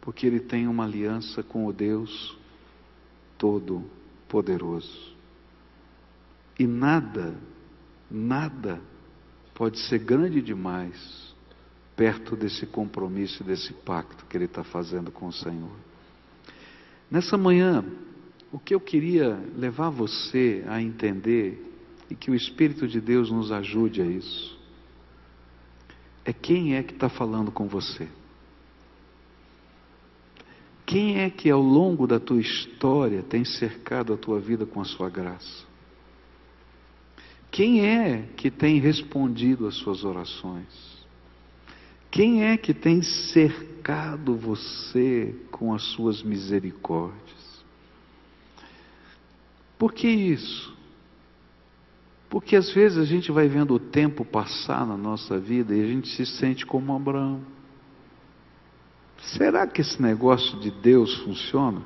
Porque 0.00 0.26
ele 0.26 0.40
tem 0.40 0.66
uma 0.66 0.84
aliança 0.84 1.42
com 1.42 1.66
o 1.66 1.72
Deus 1.72 2.36
Todo-Poderoso. 3.38 5.14
E 6.58 6.66
nada, 6.66 7.34
nada 8.10 8.80
pode 9.54 9.78
ser 9.78 9.98
grande 9.98 10.42
demais 10.42 11.34
perto 11.96 12.34
desse 12.34 12.66
compromisso, 12.66 13.44
desse 13.44 13.72
pacto 13.72 14.26
que 14.26 14.36
ele 14.36 14.46
está 14.46 14.64
fazendo 14.64 15.12
com 15.12 15.26
o 15.28 15.32
Senhor. 15.32 15.76
Nessa 17.10 17.36
manhã, 17.36 17.84
o 18.54 18.58
que 18.60 18.72
eu 18.72 18.78
queria 18.78 19.36
levar 19.56 19.90
você 19.90 20.62
a 20.68 20.80
entender 20.80 21.60
e 22.08 22.14
que 22.14 22.30
o 22.30 22.36
Espírito 22.36 22.86
de 22.86 23.00
Deus 23.00 23.28
nos 23.28 23.50
ajude 23.50 24.00
a 24.00 24.06
isso 24.06 24.56
é 26.24 26.32
quem 26.32 26.76
é 26.76 26.82
que 26.84 26.94
está 26.94 27.08
falando 27.08 27.50
com 27.50 27.66
você. 27.66 28.08
Quem 30.86 31.20
é 31.20 31.30
que 31.30 31.50
ao 31.50 31.60
longo 31.60 32.06
da 32.06 32.20
tua 32.20 32.40
história 32.40 33.24
tem 33.24 33.44
cercado 33.44 34.14
a 34.14 34.16
tua 34.16 34.38
vida 34.38 34.64
com 34.64 34.80
a 34.80 34.84
sua 34.84 35.10
graça? 35.10 35.66
Quem 37.50 37.84
é 37.84 38.28
que 38.36 38.52
tem 38.52 38.78
respondido 38.78 39.66
às 39.66 39.74
suas 39.78 40.04
orações? 40.04 41.04
Quem 42.08 42.44
é 42.44 42.56
que 42.56 42.72
tem 42.72 43.02
cercado 43.02 44.36
você 44.36 45.34
com 45.50 45.74
as 45.74 45.82
suas 45.82 46.22
misericórdias? 46.22 47.43
Por 49.84 49.92
que 49.92 50.08
isso? 50.08 50.74
Porque 52.30 52.56
às 52.56 52.72
vezes 52.72 52.96
a 52.96 53.04
gente 53.04 53.30
vai 53.30 53.46
vendo 53.48 53.74
o 53.74 53.78
tempo 53.78 54.24
passar 54.24 54.86
na 54.86 54.96
nossa 54.96 55.38
vida 55.38 55.76
e 55.76 55.82
a 55.82 55.86
gente 55.86 56.08
se 56.08 56.24
sente 56.24 56.64
como 56.64 56.96
Abraão. 56.96 57.42
Será 59.18 59.66
que 59.66 59.82
esse 59.82 60.00
negócio 60.00 60.58
de 60.58 60.70
Deus 60.70 61.14
funciona? 61.18 61.82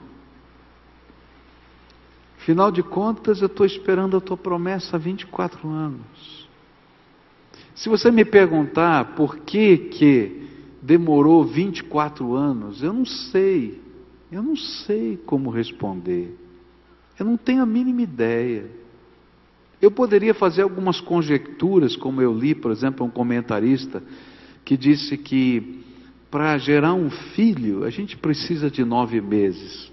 Afinal 2.36 2.70
de 2.70 2.84
contas, 2.84 3.40
eu 3.40 3.48
estou 3.48 3.66
esperando 3.66 4.16
a 4.16 4.20
tua 4.20 4.36
promessa 4.36 4.94
há 4.94 4.98
24 5.00 5.68
anos. 5.68 6.48
Se 7.74 7.88
você 7.88 8.12
me 8.12 8.24
perguntar 8.24 9.16
por 9.16 9.38
que, 9.38 9.76
que 9.76 10.48
demorou 10.80 11.44
24 11.44 12.32
anos, 12.36 12.80
eu 12.80 12.92
não 12.92 13.04
sei. 13.04 13.82
Eu 14.30 14.44
não 14.44 14.54
sei 14.54 15.16
como 15.16 15.50
responder. 15.50 16.46
Eu 17.18 17.26
não 17.26 17.36
tenho 17.36 17.62
a 17.62 17.66
mínima 17.66 18.02
ideia. 18.02 18.66
Eu 19.80 19.90
poderia 19.90 20.34
fazer 20.34 20.62
algumas 20.62 21.00
conjecturas, 21.00 21.96
como 21.96 22.20
eu 22.20 22.32
li, 22.32 22.54
por 22.54 22.70
exemplo, 22.70 23.06
um 23.06 23.10
comentarista 23.10 24.02
que 24.64 24.76
disse 24.76 25.16
que 25.16 25.84
para 26.30 26.58
gerar 26.58 26.94
um 26.94 27.10
filho 27.10 27.84
a 27.84 27.90
gente 27.90 28.16
precisa 28.16 28.70
de 28.70 28.84
nove 28.84 29.20
meses. 29.20 29.90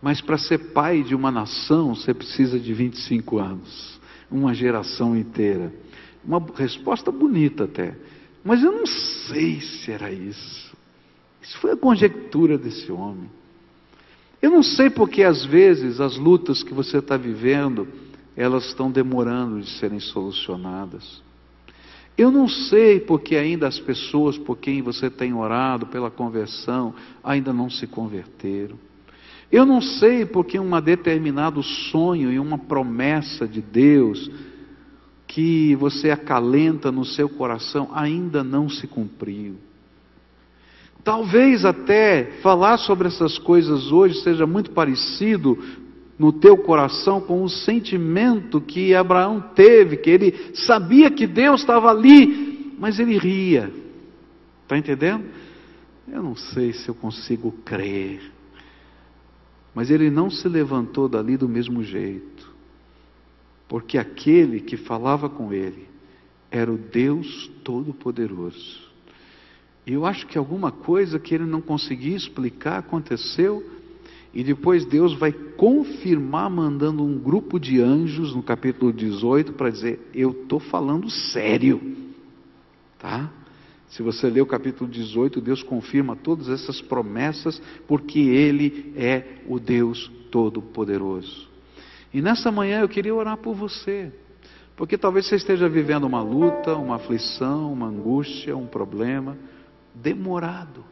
Mas 0.00 0.20
para 0.20 0.38
ser 0.38 0.72
pai 0.72 1.02
de 1.02 1.14
uma 1.14 1.30
nação, 1.30 1.94
você 1.94 2.14
precisa 2.14 2.58
de 2.58 2.72
25 2.72 3.38
anos, 3.38 4.00
uma 4.30 4.54
geração 4.54 5.16
inteira. 5.16 5.72
Uma 6.24 6.44
resposta 6.54 7.10
bonita 7.10 7.64
até. 7.64 7.96
Mas 8.44 8.62
eu 8.62 8.72
não 8.72 8.86
sei 8.86 9.60
se 9.60 9.90
era 9.90 10.12
isso. 10.12 10.76
Isso 11.40 11.58
foi 11.58 11.72
a 11.72 11.76
conjectura 11.76 12.58
desse 12.58 12.90
homem. 12.92 13.30
Eu 14.40 14.50
não 14.50 14.62
sei 14.62 14.88
porque 14.88 15.22
às 15.22 15.44
vezes 15.44 16.00
as 16.00 16.16
lutas 16.16 16.62
que 16.62 16.72
você 16.72 16.98
está 16.98 17.16
vivendo, 17.16 17.88
elas 18.36 18.66
estão 18.66 18.90
demorando 18.90 19.60
de 19.60 19.68
serem 19.78 19.98
solucionadas. 19.98 21.22
Eu 22.16 22.30
não 22.30 22.48
sei 22.48 23.00
porque 23.00 23.36
ainda 23.36 23.68
as 23.68 23.78
pessoas 23.78 24.36
por 24.36 24.58
quem 24.58 24.82
você 24.82 25.08
tem 25.08 25.32
orado 25.32 25.86
pela 25.86 26.10
conversão 26.10 26.94
ainda 27.22 27.52
não 27.52 27.70
se 27.70 27.86
converteram. 27.86 28.76
Eu 29.50 29.64
não 29.64 29.80
sei 29.80 30.26
porque 30.26 30.58
um 30.58 30.80
determinado 30.80 31.62
sonho 31.62 32.30
e 32.30 32.38
uma 32.38 32.58
promessa 32.58 33.46
de 33.46 33.62
Deus 33.62 34.30
que 35.26 35.74
você 35.76 36.10
acalenta 36.10 36.90
no 36.90 37.04
seu 37.04 37.28
coração 37.28 37.88
ainda 37.92 38.42
não 38.42 38.68
se 38.68 38.86
cumpriu. 38.86 39.56
Talvez 41.08 41.64
até 41.64 42.22
falar 42.42 42.76
sobre 42.76 43.08
essas 43.08 43.38
coisas 43.38 43.90
hoje 43.90 44.20
seja 44.20 44.46
muito 44.46 44.72
parecido 44.72 45.58
no 46.18 46.30
teu 46.34 46.54
coração 46.58 47.18
com 47.18 47.42
o 47.42 47.48
sentimento 47.48 48.60
que 48.60 48.94
Abraão 48.94 49.40
teve, 49.40 49.96
que 49.96 50.10
ele 50.10 50.50
sabia 50.52 51.10
que 51.10 51.26
Deus 51.26 51.62
estava 51.62 51.88
ali, 51.88 52.74
mas 52.78 52.98
ele 52.98 53.16
ria. 53.16 53.72
Está 54.64 54.76
entendendo? 54.76 55.24
Eu 56.06 56.22
não 56.22 56.36
sei 56.36 56.74
se 56.74 56.90
eu 56.90 56.94
consigo 56.94 57.52
crer. 57.64 58.20
Mas 59.74 59.90
ele 59.90 60.10
não 60.10 60.28
se 60.28 60.46
levantou 60.46 61.08
dali 61.08 61.38
do 61.38 61.48
mesmo 61.48 61.82
jeito, 61.82 62.52
porque 63.66 63.96
aquele 63.96 64.60
que 64.60 64.76
falava 64.76 65.30
com 65.30 65.54
ele 65.54 65.88
era 66.50 66.70
o 66.70 66.76
Deus 66.76 67.50
Todo-Poderoso. 67.64 68.87
Eu 69.90 70.04
acho 70.04 70.26
que 70.26 70.36
alguma 70.36 70.70
coisa 70.70 71.18
que 71.18 71.34
ele 71.34 71.46
não 71.46 71.62
conseguia 71.62 72.14
explicar 72.14 72.78
aconteceu, 72.78 73.64
e 74.34 74.44
depois 74.44 74.84
Deus 74.84 75.14
vai 75.14 75.32
confirmar 75.32 76.50
mandando 76.50 77.02
um 77.02 77.18
grupo 77.18 77.58
de 77.58 77.80
anjos 77.80 78.34
no 78.34 78.42
capítulo 78.42 78.92
18 78.92 79.54
para 79.54 79.70
dizer: 79.70 80.10
Eu 80.14 80.32
estou 80.32 80.60
falando 80.60 81.08
sério, 81.08 81.96
tá? 82.98 83.32
Se 83.88 84.02
você 84.02 84.28
ler 84.28 84.42
o 84.42 84.46
capítulo 84.46 84.90
18, 84.90 85.40
Deus 85.40 85.62
confirma 85.62 86.14
todas 86.14 86.50
essas 86.50 86.82
promessas, 86.82 87.60
porque 87.86 88.18
Ele 88.18 88.92
é 88.94 89.38
o 89.48 89.58
Deus 89.58 90.12
Todo-Poderoso. 90.30 91.48
E 92.12 92.20
nessa 92.20 92.52
manhã 92.52 92.80
eu 92.80 92.88
queria 92.90 93.14
orar 93.14 93.38
por 93.38 93.54
você, 93.54 94.12
porque 94.76 94.98
talvez 94.98 95.26
você 95.26 95.36
esteja 95.36 95.66
vivendo 95.66 96.04
uma 96.04 96.20
luta, 96.20 96.76
uma 96.76 96.96
aflição, 96.96 97.72
uma 97.72 97.86
angústia, 97.86 98.54
um 98.54 98.66
problema 98.66 99.34
demorado, 100.02 100.84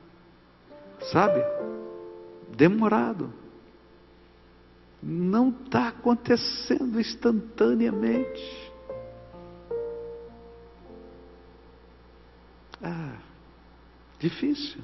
sabe? 1.13 1.43
Demorado. 2.57 3.33
Não 5.03 5.51
está 5.51 5.89
acontecendo 5.89 7.01
instantaneamente. 7.01 8.73
Ah, 12.83 13.17
difícil. 14.19 14.83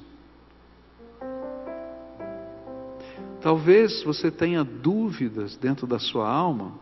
Talvez 3.41 4.03
você 4.03 4.31
tenha 4.31 4.63
dúvidas 4.63 5.57
dentro 5.57 5.85
da 5.85 5.99
sua 5.99 6.29
alma, 6.29 6.73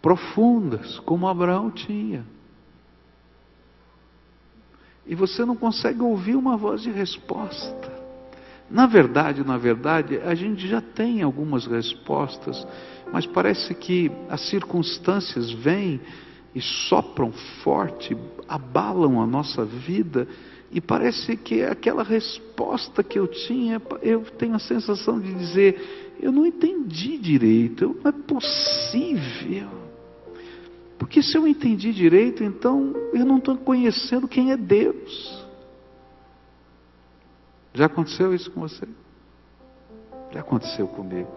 profundas, 0.00 1.00
como 1.00 1.26
Abraão 1.26 1.70
tinha. 1.70 2.24
E 5.08 5.14
você 5.14 5.44
não 5.44 5.56
consegue 5.56 6.02
ouvir 6.02 6.36
uma 6.36 6.56
voz 6.56 6.82
de 6.82 6.90
resposta. 6.90 7.98
Na 8.70 8.86
verdade, 8.86 9.42
na 9.42 9.56
verdade, 9.56 10.18
a 10.18 10.34
gente 10.34 10.68
já 10.68 10.82
tem 10.82 11.22
algumas 11.22 11.66
respostas, 11.66 12.66
mas 13.10 13.24
parece 13.24 13.74
que 13.74 14.12
as 14.28 14.42
circunstâncias 14.50 15.50
vêm 15.50 15.98
e 16.54 16.60
sopram 16.60 17.32
forte, 17.62 18.14
abalam 18.46 19.22
a 19.22 19.26
nossa 19.26 19.64
vida, 19.64 20.28
e 20.70 20.80
parece 20.82 21.34
que 21.34 21.62
aquela 21.62 22.02
resposta 22.02 23.02
que 23.02 23.18
eu 23.18 23.26
tinha, 23.26 23.80
eu 24.02 24.20
tenho 24.36 24.54
a 24.54 24.58
sensação 24.58 25.18
de 25.18 25.32
dizer: 25.32 26.14
eu 26.20 26.30
não 26.30 26.44
entendi 26.44 27.16
direito, 27.16 27.96
não 28.04 28.10
é 28.10 28.12
possível. 28.12 29.87
Porque 30.98 31.22
se 31.22 31.36
eu 31.38 31.46
entendi 31.46 31.92
direito, 31.92 32.42
então 32.42 32.92
eu 33.12 33.24
não 33.24 33.38
estou 33.38 33.56
conhecendo 33.56 34.26
quem 34.26 34.50
é 34.50 34.56
Deus. 34.56 35.46
Já 37.72 37.86
aconteceu 37.86 38.34
isso 38.34 38.50
com 38.50 38.60
você? 38.60 38.86
Já 40.32 40.40
aconteceu 40.40 40.88
comigo. 40.88 41.30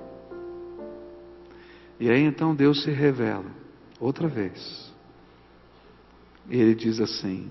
E 2.00 2.10
aí 2.10 2.24
então 2.24 2.56
Deus 2.56 2.82
se 2.84 2.90
revela, 2.90 3.46
outra 4.00 4.28
vez. 4.28 4.92
E 6.50 6.58
ele 6.60 6.74
diz 6.74 7.00
assim: 7.00 7.50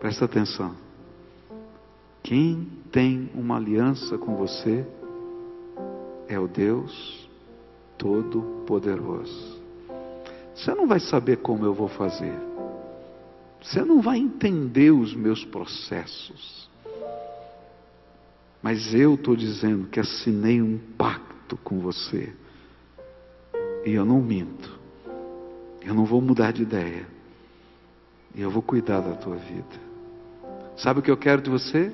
presta 0.00 0.24
atenção, 0.24 0.74
Quem 2.22 2.66
tem 2.90 3.30
uma 3.34 3.56
aliança 3.56 4.16
com 4.16 4.34
você 4.36 4.86
é 6.26 6.38
o 6.38 6.48
Deus 6.48 7.28
Todo-Poderoso. 7.98 9.53
Você 10.54 10.74
não 10.74 10.86
vai 10.86 11.00
saber 11.00 11.38
como 11.38 11.64
eu 11.64 11.74
vou 11.74 11.88
fazer. 11.88 12.32
Você 13.60 13.82
não 13.82 14.00
vai 14.00 14.18
entender 14.18 14.90
os 14.90 15.14
meus 15.14 15.44
processos. 15.44 16.68
Mas 18.62 18.94
eu 18.94 19.14
estou 19.14 19.34
dizendo 19.34 19.88
que 19.88 19.98
assinei 19.98 20.62
um 20.62 20.78
pacto 20.96 21.56
com 21.58 21.80
você. 21.80 22.32
E 23.84 23.92
eu 23.92 24.04
não 24.04 24.20
minto. 24.20 24.78
Eu 25.82 25.94
não 25.94 26.04
vou 26.04 26.20
mudar 26.20 26.52
de 26.52 26.62
ideia. 26.62 27.06
E 28.34 28.40
eu 28.40 28.50
vou 28.50 28.62
cuidar 28.62 29.00
da 29.00 29.14
tua 29.14 29.36
vida. 29.36 29.84
Sabe 30.76 31.00
o 31.00 31.02
que 31.02 31.10
eu 31.10 31.16
quero 31.16 31.40
de 31.40 31.50
você? 31.50 31.92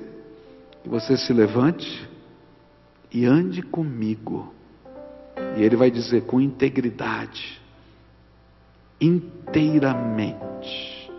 Que 0.83 0.89
você 0.89 1.15
se 1.15 1.31
levante 1.31 2.09
e 3.11 3.25
ande 3.25 3.61
comigo. 3.61 4.53
E 5.57 5.63
ele 5.63 5.75
vai 5.75 5.91
dizer 5.91 6.23
com 6.23 6.41
integridade, 6.41 7.60
inteiramente, 9.01 11.11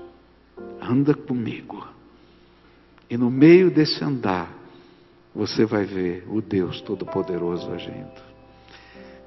anda 0.81 1.15
comigo. 1.15 1.87
E 3.11 3.19
no 3.19 3.31
meio 3.31 3.71
desse 3.71 4.03
andar, 4.03 4.51
você 5.35 5.67
vai 5.67 5.85
ver 5.85 6.25
o 6.29 6.41
Deus 6.41 6.81
Todo-Poderoso 6.81 7.71
agindo. 7.73 8.23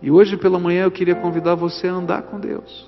E 0.01 0.09
hoje 0.09 0.37
pela 0.37 0.57
manhã 0.57 0.83
eu 0.83 0.91
queria 0.91 1.15
convidar 1.15 1.55
você 1.55 1.87
a 1.87 1.93
andar 1.93 2.23
com 2.23 2.39
Deus. 2.39 2.87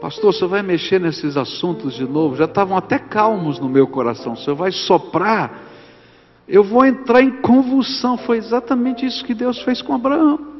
Pastor, 0.00 0.32
senhor 0.32 0.48
vai 0.48 0.62
mexer 0.62 1.00
nesses 1.00 1.36
assuntos 1.36 1.94
de 1.94 2.04
novo? 2.04 2.36
Já 2.36 2.44
estavam 2.44 2.76
até 2.76 2.98
calmos 2.98 3.58
no 3.58 3.68
meu 3.68 3.88
coração. 3.88 4.36
Senhor 4.36 4.54
vai 4.54 4.70
soprar? 4.70 5.62
Eu 6.46 6.62
vou 6.62 6.84
entrar 6.84 7.22
em 7.22 7.40
convulsão. 7.40 8.16
Foi 8.18 8.36
exatamente 8.36 9.04
isso 9.04 9.24
que 9.24 9.34
Deus 9.34 9.60
fez 9.62 9.82
com 9.82 9.94
Abraão. 9.94 10.55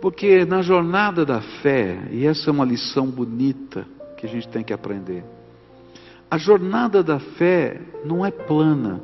Porque 0.00 0.44
na 0.44 0.62
jornada 0.62 1.24
da 1.24 1.40
fé, 1.40 2.08
e 2.10 2.26
essa 2.26 2.50
é 2.50 2.52
uma 2.52 2.64
lição 2.64 3.06
bonita 3.06 3.86
que 4.16 4.26
a 4.26 4.28
gente 4.28 4.48
tem 4.48 4.62
que 4.62 4.72
aprender, 4.72 5.24
a 6.30 6.38
jornada 6.38 7.02
da 7.02 7.18
fé 7.18 7.80
não 8.04 8.24
é 8.24 8.30
plana. 8.30 9.00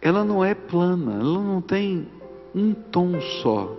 Ela 0.00 0.24
não 0.24 0.44
é 0.44 0.54
plana, 0.54 1.14
ela 1.14 1.40
não 1.40 1.60
tem 1.60 2.06
um 2.54 2.72
tom 2.72 3.20
só. 3.42 3.76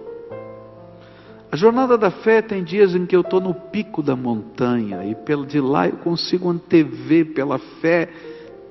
A 1.51 1.55
jornada 1.55 1.97
da 1.97 2.09
fé 2.09 2.41
tem 2.41 2.63
dias 2.63 2.95
em 2.95 3.05
que 3.05 3.15
eu 3.15 3.21
estou 3.21 3.41
no 3.41 3.53
pico 3.53 4.01
da 4.01 4.15
montanha 4.15 5.03
e 5.03 5.15
de 5.45 5.59
lá 5.59 5.87
eu 5.87 5.97
consigo 5.97 6.49
antever 6.49 7.33
pela 7.33 7.59
fé 7.59 8.09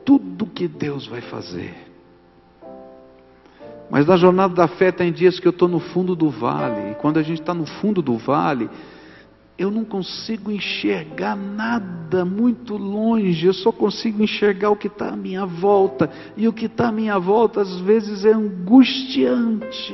tudo 0.04 0.46
que 0.46 0.66
Deus 0.66 1.06
vai 1.06 1.20
fazer. 1.20 1.89
Mas 3.90 4.06
na 4.06 4.16
jornada 4.16 4.54
da 4.54 4.68
fé 4.68 4.92
tem 4.92 5.12
dias 5.12 5.40
que 5.40 5.46
eu 5.48 5.50
estou 5.50 5.68
no 5.68 5.80
fundo 5.80 6.14
do 6.14 6.30
vale, 6.30 6.92
e 6.92 6.94
quando 6.94 7.18
a 7.18 7.22
gente 7.22 7.40
está 7.40 7.52
no 7.52 7.66
fundo 7.66 8.00
do 8.00 8.16
vale, 8.16 8.70
eu 9.58 9.70
não 9.70 9.84
consigo 9.84 10.50
enxergar 10.50 11.36
nada 11.36 12.24
muito 12.24 12.76
longe, 12.76 13.46
eu 13.46 13.52
só 13.52 13.70
consigo 13.70 14.22
enxergar 14.22 14.70
o 14.70 14.76
que 14.76 14.86
está 14.86 15.08
à 15.08 15.16
minha 15.16 15.44
volta, 15.44 16.08
e 16.36 16.46
o 16.46 16.52
que 16.52 16.66
está 16.66 16.88
à 16.88 16.92
minha 16.92 17.18
volta 17.18 17.60
às 17.60 17.80
vezes 17.80 18.24
é 18.24 18.32
angustiante. 18.32 19.92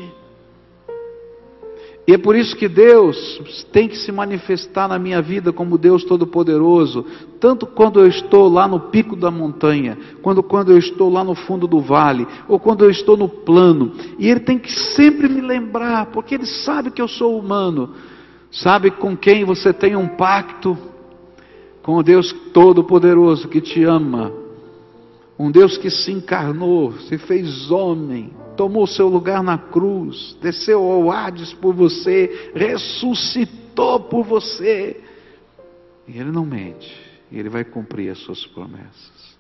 E 2.07 2.13
é 2.13 2.19
por 2.19 2.37
isso 2.37 2.55
que 2.55 2.69
Deus 2.69 3.65
tem 3.73 3.89
que 3.89 3.97
se 3.97 4.13
manifestar 4.13 4.89
na 4.89 4.97
minha 4.97 5.21
vida 5.21 5.53
como 5.53 5.77
Deus 5.77 6.05
Todo-Poderoso, 6.05 7.05
tanto 7.41 7.67
quando 7.67 7.99
eu 7.99 8.07
estou 8.07 8.49
lá 8.49 8.69
no 8.69 8.79
pico 8.79 9.17
da 9.17 9.29
montanha, 9.29 9.99
quando, 10.23 10.41
quando 10.41 10.71
eu 10.71 10.79
estou 10.79 11.11
lá 11.11 11.25
no 11.25 11.35
fundo 11.35 11.67
do 11.67 11.81
vale, 11.81 12.25
ou 12.47 12.61
quando 12.61 12.85
eu 12.85 12.91
estou 12.91 13.17
no 13.17 13.29
plano. 13.29 13.93
E 14.21 14.29
Ele 14.29 14.39
tem 14.39 14.57
que 14.57 14.71
sempre 14.95 15.29
me 15.29 15.41
lembrar, 15.41 16.07
porque 16.07 16.37
Ele 16.37 16.47
sabe 16.47 16.93
que 16.93 17.03
eu 17.03 17.09
sou 17.09 17.37
humano, 17.37 17.91
sabe 18.53 18.93
com 18.93 19.17
quem 19.17 19.45
você 19.45 19.73
tem 19.73 19.97
um 19.97 20.07
pacto, 20.07 20.79
com 21.83 21.97
o 21.97 22.05
Deus 22.05 22.33
Todo-Poderoso 22.53 23.49
que 23.49 23.61
te 23.61 23.83
ama, 23.83 24.33
um 25.39 25.51
Deus 25.51 25.76
que 25.76 25.91
se 25.91 26.12
encarnou, 26.12 26.93
se 27.01 27.18
fez 27.18 27.70
homem 27.70 28.32
tomou 28.57 28.87
seu 28.87 29.07
lugar 29.07 29.43
na 29.43 29.59
cruz, 29.59 30.37
desceu 30.41 30.82
ao 30.82 31.11
Hades 31.11 31.53
por 31.53 31.74
você, 31.74 32.51
ressuscitou 32.55 34.01
por 34.01 34.24
você. 34.24 35.01
E 36.09 36.18
Ele 36.18 36.32
não 36.32 36.45
mente, 36.45 36.99
Ele 37.30 37.49
vai 37.49 37.64
cumprir 37.64 38.11
as 38.11 38.18
suas 38.18 38.45
promessas. 38.47 39.37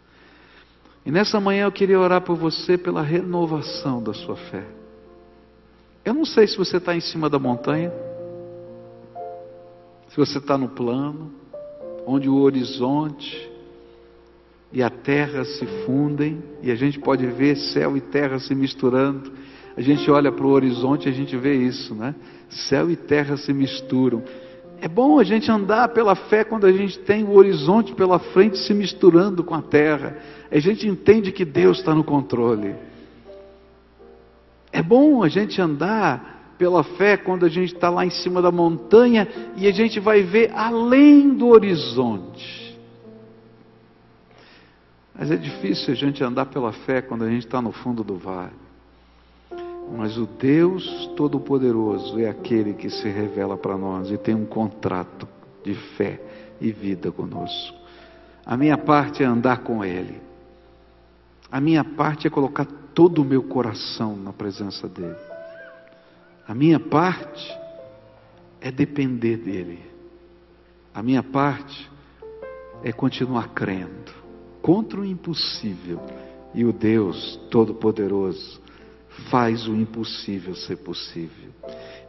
E 1.04 1.10
nessa 1.10 1.40
manhã 1.40 1.64
eu 1.64 1.72
queria 1.72 1.98
orar 1.98 2.20
por 2.20 2.36
você 2.36 2.76
pela 2.76 3.02
renovação 3.02 4.02
da 4.02 4.12
sua 4.12 4.36
fé. 4.36 4.66
Eu 6.04 6.14
não 6.14 6.24
sei 6.24 6.46
se 6.46 6.56
você 6.56 6.76
está 6.76 6.94
em 6.94 7.00
cima 7.00 7.28
da 7.28 7.38
montanha, 7.38 7.92
se 10.08 10.16
você 10.16 10.38
está 10.38 10.56
no 10.58 10.68
plano, 10.68 11.32
onde 12.06 12.28
o 12.28 12.36
horizonte 12.36 13.50
e 14.72 14.82
a 14.82 14.90
terra 14.90 15.44
se 15.44 15.64
fundem, 15.84 16.42
e 16.62 16.70
a 16.70 16.74
gente 16.74 16.98
pode 16.98 17.26
ver 17.26 17.56
céu 17.56 17.96
e 17.96 18.00
terra 18.00 18.38
se 18.38 18.54
misturando. 18.54 19.32
A 19.76 19.80
gente 19.80 20.10
olha 20.10 20.32
para 20.32 20.44
o 20.44 20.50
horizonte 20.50 21.06
e 21.06 21.10
a 21.10 21.14
gente 21.14 21.36
vê 21.36 21.54
isso, 21.54 21.94
né? 21.94 22.14
Céu 22.48 22.90
e 22.90 22.96
terra 22.96 23.36
se 23.36 23.52
misturam. 23.52 24.22
É 24.80 24.88
bom 24.88 25.18
a 25.18 25.24
gente 25.24 25.50
andar 25.50 25.88
pela 25.88 26.14
fé 26.14 26.44
quando 26.44 26.66
a 26.66 26.72
gente 26.72 26.98
tem 26.98 27.24
o 27.24 27.34
horizonte 27.34 27.94
pela 27.94 28.18
frente 28.18 28.58
se 28.58 28.74
misturando 28.74 29.42
com 29.42 29.54
a 29.54 29.62
terra. 29.62 30.18
A 30.50 30.58
gente 30.58 30.86
entende 30.86 31.32
que 31.32 31.44
Deus 31.44 31.78
está 31.78 31.94
no 31.94 32.04
controle. 32.04 32.74
É 34.72 34.82
bom 34.82 35.22
a 35.22 35.28
gente 35.28 35.60
andar 35.60 36.54
pela 36.58 36.82
fé 36.82 37.16
quando 37.16 37.46
a 37.46 37.48
gente 37.48 37.74
está 37.74 37.88
lá 37.88 38.04
em 38.04 38.10
cima 38.10 38.42
da 38.42 38.50
montanha 38.50 39.28
e 39.56 39.66
a 39.66 39.70
gente 39.72 40.00
vai 40.00 40.22
ver 40.22 40.52
além 40.54 41.34
do 41.34 41.48
horizonte. 41.48 42.65
Mas 45.18 45.30
é 45.30 45.36
difícil 45.36 45.94
a 45.94 45.96
gente 45.96 46.22
andar 46.22 46.46
pela 46.46 46.72
fé 46.72 47.00
quando 47.00 47.24
a 47.24 47.30
gente 47.30 47.46
está 47.46 47.62
no 47.62 47.72
fundo 47.72 48.04
do 48.04 48.16
vale. 48.16 48.52
Mas 49.96 50.18
o 50.18 50.26
Deus 50.26 51.10
Todo-Poderoso 51.16 52.18
é 52.18 52.28
aquele 52.28 52.74
que 52.74 52.90
se 52.90 53.08
revela 53.08 53.56
para 53.56 53.78
nós 53.78 54.10
e 54.10 54.18
tem 54.18 54.34
um 54.34 54.44
contrato 54.44 55.26
de 55.64 55.74
fé 55.96 56.20
e 56.60 56.70
vida 56.70 57.10
conosco. 57.10 57.78
A 58.44 58.56
minha 58.56 58.76
parte 58.76 59.22
é 59.22 59.26
andar 59.26 59.58
com 59.58 59.82
Ele. 59.84 60.20
A 61.50 61.60
minha 61.60 61.84
parte 61.84 62.26
é 62.26 62.30
colocar 62.30 62.66
todo 62.92 63.22
o 63.22 63.24
meu 63.24 63.42
coração 63.42 64.16
na 64.16 64.32
presença 64.32 64.88
dEle. 64.88 65.16
A 66.46 66.54
minha 66.54 66.78
parte 66.78 67.58
é 68.60 68.70
depender 68.70 69.36
dEle. 69.38 69.80
A 70.92 71.02
minha 71.02 71.22
parte 71.22 71.90
é 72.82 72.92
continuar 72.92 73.48
crendo 73.54 74.25
contra 74.66 75.00
o 75.00 75.04
impossível. 75.04 76.00
E 76.52 76.64
o 76.64 76.72
Deus 76.72 77.38
Todo-Poderoso 77.52 78.60
faz 79.30 79.68
o 79.68 79.76
impossível 79.76 80.56
ser 80.56 80.78
possível. 80.78 81.52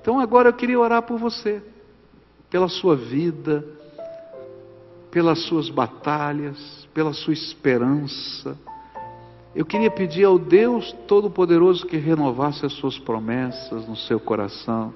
Então 0.01 0.19
agora 0.19 0.49
eu 0.49 0.53
queria 0.53 0.79
orar 0.79 1.03
por 1.03 1.19
você, 1.19 1.61
pela 2.49 2.67
sua 2.67 2.95
vida, 2.95 3.63
pelas 5.11 5.43
suas 5.43 5.69
batalhas, 5.69 6.87
pela 6.95 7.13
sua 7.13 7.33
esperança. 7.33 8.57
Eu 9.53 9.65
queria 9.65 9.91
pedir 9.91 10.23
ao 10.23 10.39
Deus 10.39 10.91
Todo-Poderoso 11.07 11.85
que 11.85 11.97
renovasse 11.97 12.65
as 12.65 12.73
suas 12.73 12.97
promessas 12.97 13.87
no 13.87 13.95
seu 13.95 14.19
coração, 14.19 14.95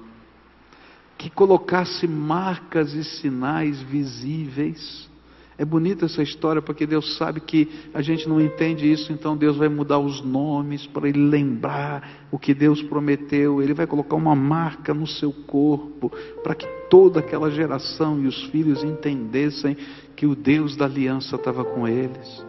que 1.16 1.30
colocasse 1.30 2.08
marcas 2.08 2.92
e 2.92 3.04
sinais 3.04 3.80
visíveis 3.82 5.11
é 5.58 5.64
bonita 5.64 6.06
essa 6.06 6.22
história 6.22 6.62
porque 6.62 6.86
Deus 6.86 7.16
sabe 7.16 7.40
que 7.40 7.68
a 7.92 8.00
gente 8.00 8.28
não 8.28 8.40
entende 8.40 8.90
isso, 8.90 9.12
então 9.12 9.36
Deus 9.36 9.56
vai 9.56 9.68
mudar 9.68 9.98
os 9.98 10.22
nomes 10.22 10.86
para 10.86 11.08
ele 11.08 11.18
lembrar 11.18 12.26
o 12.30 12.38
que 12.38 12.54
Deus 12.54 12.82
prometeu. 12.82 13.62
Ele 13.62 13.74
vai 13.74 13.86
colocar 13.86 14.16
uma 14.16 14.34
marca 14.34 14.94
no 14.94 15.06
seu 15.06 15.32
corpo 15.32 16.10
para 16.42 16.54
que 16.54 16.66
toda 16.88 17.20
aquela 17.20 17.50
geração 17.50 18.20
e 18.22 18.26
os 18.26 18.44
filhos 18.44 18.82
entendessem 18.82 19.76
que 20.16 20.26
o 20.26 20.34
Deus 20.34 20.74
da 20.74 20.86
aliança 20.86 21.36
estava 21.36 21.64
com 21.64 21.86
eles. 21.86 22.44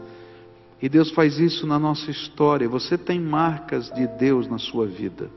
E 0.81 0.89
Deus 0.89 1.11
faz 1.11 1.39
isso 1.39 1.67
na 1.67 1.79
nossa 1.79 2.09
história. 2.09 2.67
Você 2.67 2.97
tem 2.97 3.19
marcas 3.19 3.91
de 3.91 4.07
Deus 4.07 4.47
na 4.47 4.57
sua 4.57 4.85
vida 4.85 5.29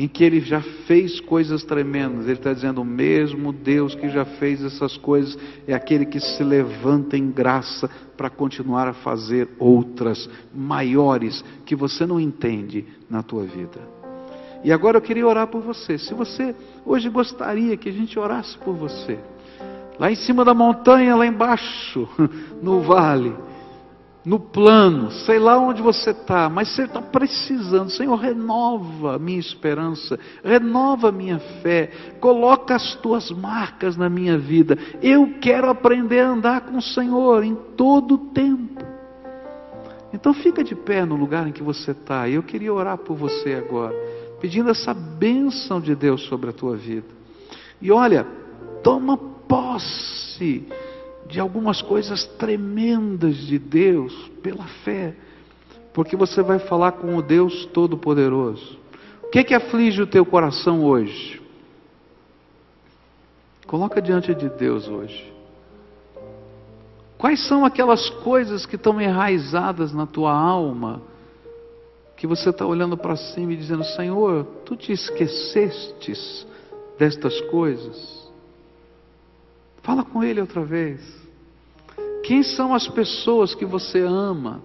em 0.00 0.08
que 0.08 0.24
ele 0.24 0.40
já 0.40 0.62
fez 0.86 1.20
coisas 1.20 1.62
tremendas. 1.62 2.24
Ele 2.24 2.32
está 2.32 2.54
dizendo: 2.54 2.80
o 2.80 2.84
mesmo 2.86 3.52
Deus 3.52 3.94
que 3.94 4.08
já 4.08 4.24
fez 4.24 4.64
essas 4.64 4.96
coisas 4.96 5.36
é 5.68 5.74
aquele 5.74 6.06
que 6.06 6.18
se 6.18 6.42
levanta 6.42 7.18
em 7.18 7.30
graça 7.30 7.86
para 8.16 8.30
continuar 8.30 8.88
a 8.88 8.94
fazer 8.94 9.50
outras 9.58 10.26
maiores 10.54 11.44
que 11.66 11.76
você 11.76 12.06
não 12.06 12.18
entende 12.18 12.86
na 13.10 13.22
tua 13.22 13.44
vida. 13.44 13.78
E 14.64 14.72
agora 14.72 14.96
eu 14.96 15.02
queria 15.02 15.26
orar 15.26 15.48
por 15.48 15.60
você. 15.60 15.98
Se 15.98 16.14
você 16.14 16.54
hoje 16.86 17.10
gostaria 17.10 17.76
que 17.76 17.90
a 17.90 17.92
gente 17.92 18.18
orasse 18.18 18.56
por 18.56 18.74
você, 18.74 19.18
lá 19.98 20.10
em 20.10 20.16
cima 20.16 20.46
da 20.46 20.54
montanha, 20.54 21.14
lá 21.14 21.26
embaixo, 21.26 22.08
no 22.62 22.80
vale, 22.80 23.34
no 24.24 24.38
plano, 24.38 25.10
sei 25.10 25.38
lá 25.38 25.58
onde 25.58 25.80
você 25.80 26.10
está, 26.10 26.48
mas 26.50 26.74
você 26.74 26.82
está 26.82 27.00
precisando, 27.00 27.90
Senhor, 27.90 28.14
renova 28.16 29.18
minha 29.18 29.38
esperança, 29.38 30.18
renova 30.44 31.10
minha 31.10 31.38
fé, 31.62 31.90
coloca 32.20 32.74
as 32.74 32.94
tuas 32.96 33.30
marcas 33.30 33.96
na 33.96 34.10
minha 34.10 34.36
vida. 34.36 34.76
Eu 35.00 35.38
quero 35.40 35.70
aprender 35.70 36.20
a 36.20 36.28
andar 36.28 36.60
com 36.62 36.76
o 36.76 36.82
Senhor 36.82 37.42
em 37.44 37.54
todo 37.54 38.14
o 38.14 38.18
tempo. 38.18 38.84
Então 40.12 40.34
fica 40.34 40.62
de 40.62 40.74
pé 40.74 41.04
no 41.04 41.16
lugar 41.16 41.48
em 41.48 41.52
que 41.52 41.62
você 41.62 41.92
está. 41.92 42.28
Eu 42.28 42.42
queria 42.42 42.74
orar 42.74 42.98
por 42.98 43.16
você 43.16 43.54
agora, 43.54 43.94
pedindo 44.40 44.68
essa 44.70 44.92
bênção 44.92 45.80
de 45.80 45.94
Deus 45.94 46.22
sobre 46.26 46.50
a 46.50 46.52
tua 46.52 46.76
vida. 46.76 47.06
E 47.80 47.90
olha, 47.90 48.26
toma 48.82 49.16
posse 49.16 50.66
de 51.26 51.38
algumas 51.38 51.80
coisas 51.80 52.24
tremendas 52.38 53.36
de 53.36 53.58
Deus 53.58 54.12
pela 54.42 54.64
fé, 54.84 55.14
porque 55.92 56.16
você 56.16 56.42
vai 56.42 56.58
falar 56.58 56.92
com 56.92 57.16
o 57.16 57.22
Deus 57.22 57.66
Todo-Poderoso. 57.66 58.78
O 59.22 59.28
que 59.30 59.38
é 59.38 59.44
que 59.44 59.54
aflige 59.54 60.02
o 60.02 60.06
teu 60.06 60.26
coração 60.26 60.84
hoje? 60.84 61.40
Coloca 63.66 64.02
diante 64.02 64.34
de 64.34 64.48
Deus 64.48 64.88
hoje. 64.88 65.32
Quais 67.16 67.46
são 67.46 67.64
aquelas 67.64 68.08
coisas 68.08 68.64
que 68.64 68.76
estão 68.76 69.00
enraizadas 69.00 69.92
na 69.92 70.06
tua 70.06 70.32
alma, 70.32 71.02
que 72.16 72.26
você 72.26 72.50
está 72.50 72.66
olhando 72.66 72.96
para 72.96 73.14
cima 73.14 73.52
e 73.52 73.56
dizendo: 73.56 73.84
Senhor, 73.84 74.44
tu 74.64 74.74
te 74.74 74.90
esquecestes 74.90 76.46
destas 76.98 77.40
coisas? 77.42 78.19
Fala 79.82 80.04
com 80.04 80.22
Ele 80.22 80.40
outra 80.40 80.62
vez. 80.62 81.00
Quem 82.22 82.42
são 82.42 82.74
as 82.74 82.86
pessoas 82.88 83.54
que 83.54 83.64
você 83.64 84.00
ama 84.00 84.62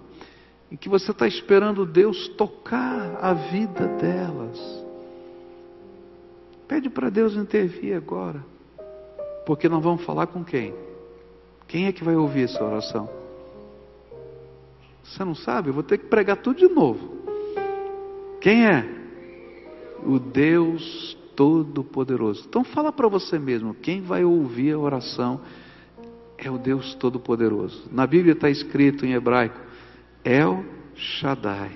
e 0.70 0.78
que 0.78 0.90
você 0.90 1.12
está 1.12 1.28
esperando 1.28 1.86
Deus 1.86 2.28
tocar 2.30 3.18
a 3.22 3.34
vida 3.34 3.88
delas? 3.88 4.86
Pede 6.68 6.90
para 6.90 7.10
Deus 7.10 7.36
intervir 7.36 7.96
agora, 7.96 8.44
porque 9.46 9.70
nós 9.70 9.84
vamos 9.84 10.04
falar 10.04 10.28
com 10.28 10.44
quem? 10.44 10.74
Quem 11.68 11.88
é 11.88 11.92
que 11.92 12.04
vai 12.04 12.16
ouvir 12.16 12.44
essa 12.44 12.64
oração? 12.64 13.10
Você 15.04 15.24
não 15.24 15.36
sabe? 15.36 15.70
Eu 15.70 15.74
vou 15.74 15.84
ter 15.84 16.00
que 16.00 16.08
pregar 16.08 16.38
tudo 16.38 16.58
de 16.58 16.68
novo. 16.68 17.16
Quem 18.42 18.68
é? 18.68 18.84
O 20.04 20.20
Deus 20.20 21.18
Todo-Poderoso. 21.36 22.46
Então 22.48 22.64
fala 22.64 22.92
para 22.92 23.08
você 23.08 23.38
mesmo, 23.38 23.74
quem 23.74 24.02
vai 24.02 24.24
ouvir 24.24 24.74
a 24.74 24.80
oração 24.80 25.42
é 26.38 26.50
o 26.50 26.58
Deus 26.58 26.96
Todo-Poderoso. 26.96 27.88
Na 27.92 28.06
Bíblia 28.08 28.34
está 28.34 28.50
escrito 28.50 29.06
em 29.06 29.14
hebraico, 29.14 29.60
El 30.24 30.66
Shaddai. 30.96 31.72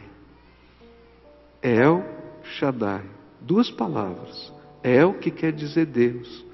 El 1.62 2.04
Shaddai. 2.44 3.04
Duas 3.42 3.70
palavras. 3.70 4.54
El 4.84 5.16
que 5.20 5.32
quer 5.32 5.54
dizer 5.54 5.86
Deus. 5.86 6.46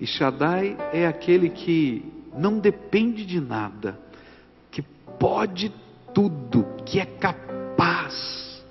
E 0.00 0.06
Shaddai 0.06 0.76
é 0.92 1.06
aquele 1.06 1.50
que 1.50 2.04
não 2.36 2.58
depende 2.58 3.24
de 3.24 3.40
nada, 3.40 3.98
que 4.70 4.82
pode 5.18 5.72
tudo, 6.12 6.66
que 6.84 6.98
é 6.98 7.06
capaz. 7.06 8.64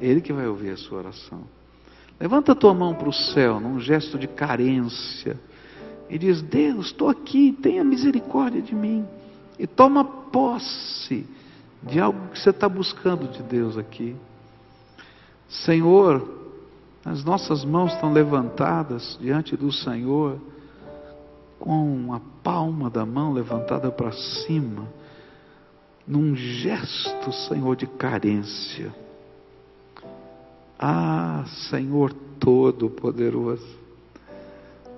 Ele 0.00 0.20
que 0.20 0.32
vai 0.32 0.46
ouvir 0.46 0.70
a 0.70 0.76
sua 0.76 0.98
oração. 0.98 1.42
Levanta 2.18 2.52
a 2.52 2.54
tua 2.54 2.72
mão 2.72 2.94
para 2.94 3.08
o 3.08 3.12
céu, 3.12 3.58
num 3.58 3.80
gesto 3.80 4.18
de 4.18 4.28
carência, 4.28 5.38
e 6.08 6.18
diz: 6.18 6.40
Deus, 6.42 6.86
estou 6.86 7.08
aqui, 7.08 7.52
tenha 7.60 7.82
misericórdia 7.82 8.62
de 8.62 8.74
mim. 8.74 9.04
E 9.58 9.66
toma 9.66 10.04
posse 10.04 11.26
de 11.82 12.00
algo 12.00 12.28
que 12.28 12.38
você 12.38 12.50
está 12.50 12.68
buscando 12.68 13.28
de 13.28 13.42
Deus 13.42 13.76
aqui. 13.76 14.16
Senhor, 15.48 16.28
as 17.04 17.22
nossas 17.22 17.64
mãos 17.64 17.92
estão 17.92 18.12
levantadas 18.12 19.18
diante 19.20 19.56
do 19.56 19.70
Senhor 19.70 20.40
com 21.58 22.12
a 22.12 22.20
palma 22.42 22.90
da 22.90 23.06
mão 23.06 23.32
levantada 23.32 23.90
para 23.90 24.12
cima, 24.12 24.88
num 26.06 26.34
gesto, 26.34 27.32
Senhor, 27.48 27.76
de 27.76 27.86
carência. 27.86 28.94
Ah, 30.78 31.44
Senhor 31.70 32.12
Todo-Poderoso, 32.40 33.66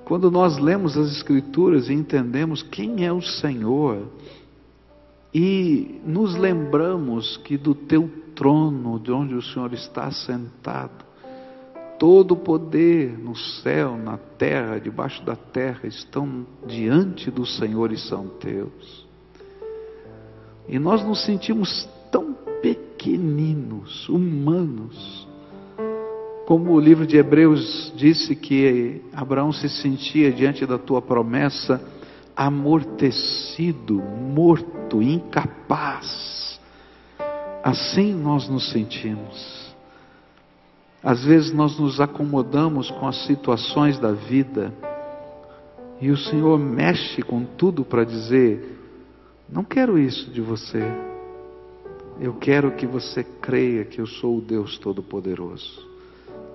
quando 0.05 0.31
nós 0.31 0.59
lemos 0.59 0.97
as 0.97 1.11
Escrituras 1.12 1.89
e 1.89 1.93
entendemos 1.93 2.62
quem 2.62 3.05
é 3.05 3.12
o 3.12 3.20
Senhor, 3.20 4.07
e 5.35 6.01
nos 6.05 6.37
lembramos 6.37 7.37
que 7.39 7.57
do 7.57 7.74
teu 7.74 8.09
trono, 8.35 8.99
de 8.99 9.12
onde 9.12 9.35
o 9.35 9.43
Senhor 9.43 9.72
está 9.72 10.11
sentado, 10.11 11.07
Todo 11.99 12.33
o 12.33 12.37
poder 12.37 13.18
no 13.18 13.35
céu, 13.35 13.97
na 13.97 14.18
terra, 14.18 14.79
debaixo 14.79 15.24
da 15.24 15.35
terra, 15.35 15.87
estão 15.87 16.47
diante 16.66 17.31
do 17.31 17.47
Senhor 17.47 17.91
e 17.91 17.97
são 17.97 18.29
teus. 18.29 19.07
E 20.68 20.79
nós 20.79 21.03
nos 21.03 21.24
sentimos 21.24 21.89
tão 22.12 22.35
pequeninos, 22.61 24.09
humanos, 24.11 25.26
como 26.47 26.72
o 26.72 26.80
livro 26.80 27.07
de 27.07 27.16
Hebreus 27.16 27.92
disse 27.97 28.34
que 28.34 29.03
Abraão 29.12 29.53
se 29.53 29.68
sentia 29.68 30.32
diante 30.32 30.64
da 30.64 30.78
tua 30.78 31.03
promessa 31.03 31.80
amortecido, 32.36 33.94
morto, 33.94 35.03
incapaz. 35.03 36.61
Assim 37.64 38.14
nós 38.14 38.49
nos 38.49 38.70
sentimos. 38.70 39.74
Às 41.03 41.24
vezes 41.24 41.53
nós 41.53 41.78
nos 41.78 42.01
acomodamos 42.01 42.90
com 42.92 43.07
as 43.07 43.26
situações 43.26 43.99
da 43.99 44.12
vida 44.12 44.72
e 46.01 46.11
o 46.11 46.16
Senhor 46.16 46.59
mexe 46.59 47.22
com 47.22 47.44
tudo 47.44 47.84
para 47.84 48.05
dizer: 48.05 48.78
não 49.49 49.64
quero 49.64 49.99
isso 49.99 50.30
de 50.30 50.40
você. 50.40 50.82
Eu 52.20 52.34
quero 52.34 52.72
que 52.72 52.86
você 52.86 53.24
creia 53.24 53.84
que 53.84 54.01
eu 54.01 54.07
sou 54.07 54.38
o 54.38 54.40
Deus 54.40 54.78
Todo-Poderoso, 54.78 55.86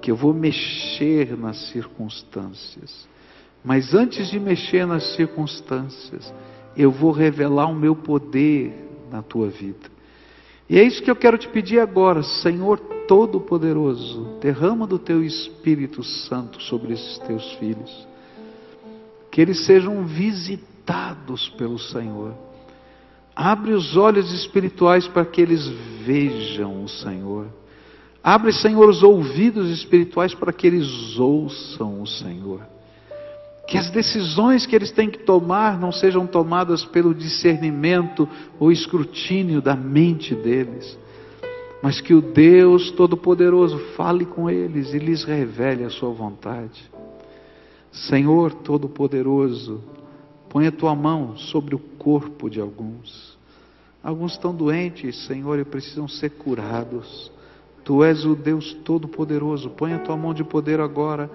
que 0.02 0.10
eu 0.10 0.16
vou 0.16 0.34
mexer 0.34 1.38
nas 1.38 1.70
circunstâncias. 1.70 3.08
Mas 3.64 3.94
antes 3.94 4.30
de 4.30 4.40
mexer 4.40 4.88
nas 4.88 5.16
circunstâncias, 5.16 6.34
eu 6.76 6.92
vou 6.92 7.12
revelar 7.12 7.68
o 7.68 7.76
meu 7.76 7.96
poder 7.96 8.74
na 9.12 9.22
tua 9.22 9.48
vida. 9.50 9.90
E 10.68 10.80
é 10.80 10.84
isso 10.84 11.04
que 11.04 11.12
eu 11.12 11.16
quero 11.16 11.38
te 11.38 11.48
pedir 11.50 11.80
agora, 11.80 12.24
Senhor 12.24 12.80
Todo-Poderoso, 13.08 14.40
derrama 14.40 14.88
do 14.88 14.98
teu 14.98 15.24
Espírito 15.24 16.04
Santo 16.04 16.62
sobre 16.64 16.94
esses 16.94 17.18
teus 17.20 17.52
filhos, 17.54 18.08
que 19.30 19.42
eles 19.42 19.66
sejam 19.66 20.06
visitados 20.06 21.50
pelo 21.50 21.78
Senhor. 21.78 22.34
Abre 23.36 23.74
os 23.74 23.96
olhos 23.98 24.34
espirituais 24.34 25.08
para 25.08 25.26
que 25.26 25.42
eles 25.42 25.68
vejam 26.06 26.84
o 26.84 26.90
Senhor. 26.90 27.48
Abre, 28.24 28.52
Senhor, 28.52 28.88
os 28.88 29.02
ouvidos 29.02 29.70
espirituais 29.70 30.34
para 30.34 30.54
que 30.54 30.68
eles 30.68 31.18
ouçam 31.18 32.02
o 32.02 32.08
Senhor. 32.08 32.62
Que 33.68 33.78
as 33.78 33.90
decisões 33.90 34.66
que 34.66 34.76
eles 34.76 34.92
têm 34.92 35.10
que 35.10 35.20
tomar 35.20 35.80
não 35.80 35.92
sejam 35.92 36.28
tomadas 36.28 36.86
pelo 36.86 37.16
discernimento 37.16 38.28
ou 38.60 38.72
escrutínio 38.72 39.62
da 39.62 39.76
mente 39.76 40.36
deles, 40.36 40.98
mas 41.82 42.02
que 42.02 42.14
o 42.14 42.22
Deus 42.22 42.92
Todo-Poderoso 42.92 43.80
fale 43.96 44.26
com 44.26 44.50
eles 44.50 44.94
e 44.94 45.00
lhes 45.00 45.24
revele 45.24 45.84
a 45.84 45.90
sua 45.90 46.12
vontade. 46.12 46.92
Senhor 47.92 48.54
Todo-Poderoso, 48.54 49.82
põe 50.50 50.68
a 50.68 50.72
tua 50.72 50.94
mão 50.94 51.38
sobre 51.38 51.74
o 51.74 51.80
corpo 51.80 52.50
de 52.50 52.60
alguns. 52.60 53.38
Alguns 54.04 54.34
estão 54.34 54.54
doentes, 54.54 55.26
Senhor, 55.26 55.58
e 55.58 55.64
precisam 55.64 56.08
ser 56.08 56.32
curados. 56.32 57.32
Tu 57.84 58.04
és 58.04 58.26
o 58.26 58.36
Deus 58.36 58.74
Todo-Poderoso, 58.86 59.72
põe 59.72 59.94
a 59.94 60.00
tua 60.00 60.16
mão 60.16 60.34
de 60.34 60.44
poder 60.44 60.80
agora 60.80 61.30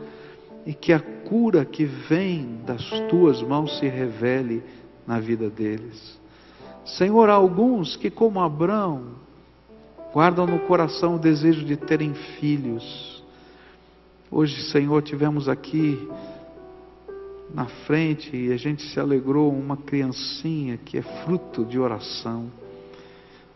e 0.64 0.72
que 0.74 0.92
a 0.92 1.01
cura 1.01 1.64
que 1.64 1.84
vem 1.84 2.61
das 2.64 2.88
tuas 3.09 3.42
mãos 3.42 3.78
se 3.78 3.86
revele 3.86 4.62
na 5.07 5.20
vida 5.20 5.49
deles. 5.49 6.18
Senhor, 6.84 7.28
há 7.28 7.34
alguns 7.34 7.97
que, 7.97 8.11
como 8.11 8.40
Abraão, 8.40 9.14
guardam 10.12 10.47
no 10.47 10.61
coração 10.61 11.16
o 11.16 11.18
desejo 11.18 11.64
de 11.64 11.76
terem 11.76 12.14
filhos. 12.14 13.24
Hoje, 14.30 14.70
Senhor, 14.70 15.03
tivemos 15.03 15.49
aqui 15.49 16.09
na 17.53 17.66
frente 17.66 18.36
e 18.36 18.53
a 18.53 18.57
gente 18.57 18.82
se 18.88 18.99
alegrou 18.99 19.53
uma 19.53 19.76
criancinha 19.76 20.76
que 20.76 20.99
é 20.99 21.03
fruto 21.03 21.64
de 21.64 21.78
oração, 21.78 22.51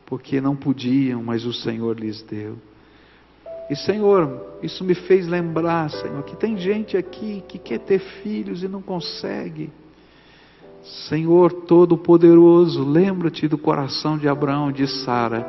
porque 0.06 0.40
não 0.40 0.56
podiam, 0.56 1.22
mas 1.22 1.44
o 1.44 1.52
Senhor 1.52 1.98
lhes 1.98 2.22
deu. 2.22 2.56
E 3.70 3.76
Senhor, 3.76 4.58
isso 4.64 4.82
me 4.82 4.96
fez 4.96 5.28
lembrar, 5.28 5.88
Senhor, 5.90 6.24
que 6.24 6.34
tem 6.36 6.56
gente 6.58 6.96
aqui 6.96 7.40
que 7.46 7.56
quer 7.56 7.78
ter 7.78 8.00
filhos 8.00 8.64
e 8.64 8.68
não 8.68 8.82
consegue. 8.82 9.70
Senhor 11.08 11.52
Todo-Poderoso, 11.52 12.82
lembra-te 12.82 13.46
do 13.46 13.56
coração 13.56 14.18
de 14.18 14.28
Abraão 14.28 14.70
e 14.70 14.72
de 14.72 14.88
Sara. 14.88 15.48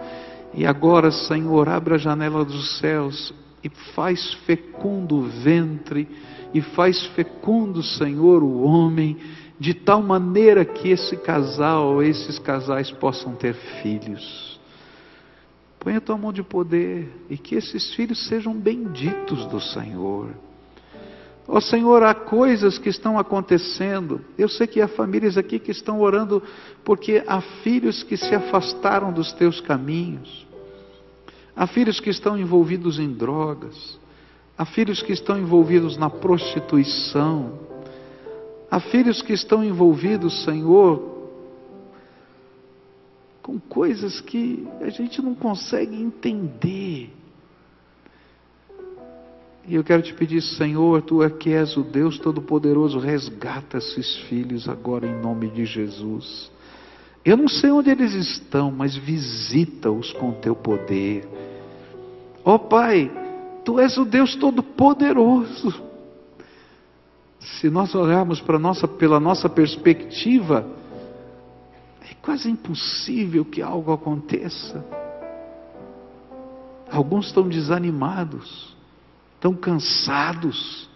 E 0.53 0.67
agora, 0.67 1.09
Senhor, 1.09 1.67
abre 1.67 1.95
a 1.95 1.97
janela 1.97 2.45
dos 2.45 2.77
céus 2.77 3.33
e 3.63 3.69
faz 3.95 4.35
fecundo 4.45 5.15
o 5.15 5.23
ventre, 5.23 6.07
e 6.53 6.61
faz 6.61 7.03
fecundo, 7.15 7.81
Senhor, 7.81 8.43
o 8.43 8.61
homem, 8.61 9.17
de 9.59 9.73
tal 9.73 10.03
maneira 10.03 10.63
que 10.63 10.89
esse 10.89 11.17
casal, 11.17 12.03
esses 12.03 12.37
casais 12.37 12.91
possam 12.91 13.33
ter 13.33 13.55
filhos. 13.81 14.50
Põe 15.81 15.95
a 15.95 16.01
tua 16.01 16.15
mão 16.15 16.31
de 16.31 16.43
poder 16.43 17.11
e 17.27 17.35
que 17.35 17.55
esses 17.55 17.95
filhos 17.95 18.27
sejam 18.27 18.53
benditos 18.53 19.47
do 19.47 19.59
Senhor. 19.59 20.29
Ó 21.47 21.57
oh, 21.57 21.61
Senhor, 21.61 22.03
há 22.03 22.13
coisas 22.13 22.77
que 22.77 22.87
estão 22.87 23.17
acontecendo. 23.17 24.21
Eu 24.37 24.47
sei 24.47 24.67
que 24.67 24.79
há 24.79 24.87
famílias 24.87 25.39
aqui 25.39 25.57
que 25.57 25.71
estão 25.71 25.99
orando 25.99 26.41
porque 26.85 27.23
há 27.25 27.41
filhos 27.63 28.03
que 28.03 28.15
se 28.15 28.33
afastaram 28.35 29.11
dos 29.11 29.33
teus 29.33 29.59
caminhos. 29.59 30.45
Há 31.55 31.65
filhos 31.65 31.99
que 31.99 32.11
estão 32.11 32.37
envolvidos 32.37 32.99
em 32.99 33.11
drogas. 33.11 33.99
Há 34.55 34.65
filhos 34.65 35.01
que 35.01 35.13
estão 35.13 35.39
envolvidos 35.39 35.97
na 35.97 36.11
prostituição. 36.11 37.53
Há 38.69 38.79
filhos 38.79 39.23
que 39.23 39.33
estão 39.33 39.63
envolvidos, 39.63 40.43
Senhor, 40.43 41.10
com 43.51 43.59
coisas 43.59 44.21
que 44.21 44.65
a 44.79 44.89
gente 44.89 45.21
não 45.21 45.35
consegue 45.35 45.93
entender. 45.93 47.13
E 49.67 49.75
eu 49.75 49.83
quero 49.83 50.01
te 50.01 50.13
pedir, 50.13 50.41
Senhor, 50.41 51.01
tu 51.01 51.21
é 51.21 51.29
que 51.29 51.49
és 51.49 51.75
o 51.75 51.83
Deus 51.83 52.17
Todo-Poderoso, 52.17 52.97
resgata 52.97 53.77
esses 53.77 54.15
filhos 54.29 54.69
agora 54.69 55.05
em 55.05 55.21
nome 55.21 55.49
de 55.49 55.65
Jesus. 55.65 56.49
Eu 57.25 57.35
não 57.35 57.49
sei 57.49 57.71
onde 57.71 57.89
eles 57.89 58.13
estão, 58.13 58.71
mas 58.71 58.95
visita-os 58.95 60.13
com 60.13 60.31
teu 60.31 60.55
poder. 60.55 61.27
Ó 62.45 62.55
oh, 62.55 62.59
Pai, 62.59 63.11
tu 63.65 63.81
és 63.81 63.97
o 63.97 64.05
Deus 64.05 64.33
Todo-Poderoso. 64.37 65.73
Se 67.37 67.69
nós 67.69 67.93
olharmos 67.93 68.39
para 68.39 68.57
nossa, 68.57 68.87
pela 68.87 69.19
nossa 69.19 69.49
perspectiva, 69.49 70.80
é 72.11 72.15
quase 72.21 72.49
impossível 72.49 73.45
que 73.45 73.61
algo 73.61 73.91
aconteça. 73.91 74.85
Alguns 76.91 77.27
estão 77.27 77.47
desanimados 77.47 78.71
tão 79.41 79.55
cansados. 79.55 80.87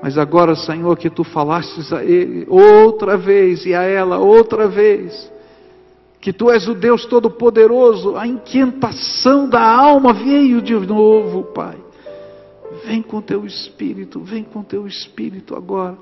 Mas 0.00 0.16
agora, 0.16 0.54
Senhor, 0.54 0.96
que 0.96 1.10
tu 1.10 1.24
falastes 1.24 1.92
a 1.92 2.04
ele 2.04 2.46
outra 2.48 3.16
vez 3.16 3.66
e 3.66 3.74
a 3.74 3.82
ela 3.82 4.18
outra 4.18 4.68
vez, 4.68 5.30
que 6.20 6.32
tu 6.32 6.50
és 6.50 6.68
o 6.68 6.74
Deus 6.74 7.04
Todo-Poderoso, 7.06 8.16
a 8.16 8.26
inquietação 8.26 9.48
da 9.48 9.60
alma 9.60 10.12
veio 10.12 10.62
de 10.62 10.74
novo, 10.74 11.42
Pai. 11.52 11.76
Vem 12.84 13.02
com 13.02 13.20
teu 13.20 13.44
espírito, 13.44 14.20
vem 14.20 14.44
com 14.44 14.62
teu 14.62 14.86
espírito 14.86 15.56
agora. 15.56 15.98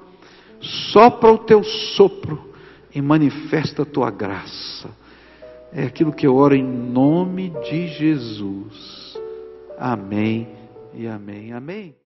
Sopra 0.60 1.32
o 1.32 1.38
teu 1.38 1.64
sopro 1.64 2.55
e 2.96 3.02
manifesta 3.02 3.82
a 3.82 3.84
tua 3.84 4.10
graça. 4.10 4.88
É 5.70 5.84
aquilo 5.84 6.14
que 6.14 6.26
eu 6.26 6.34
oro 6.34 6.54
em 6.54 6.64
nome 6.64 7.50
de 7.50 7.88
Jesus. 7.88 9.18
Amém 9.78 10.48
e 10.94 11.06
amém. 11.06 11.52
Amém. 11.52 12.05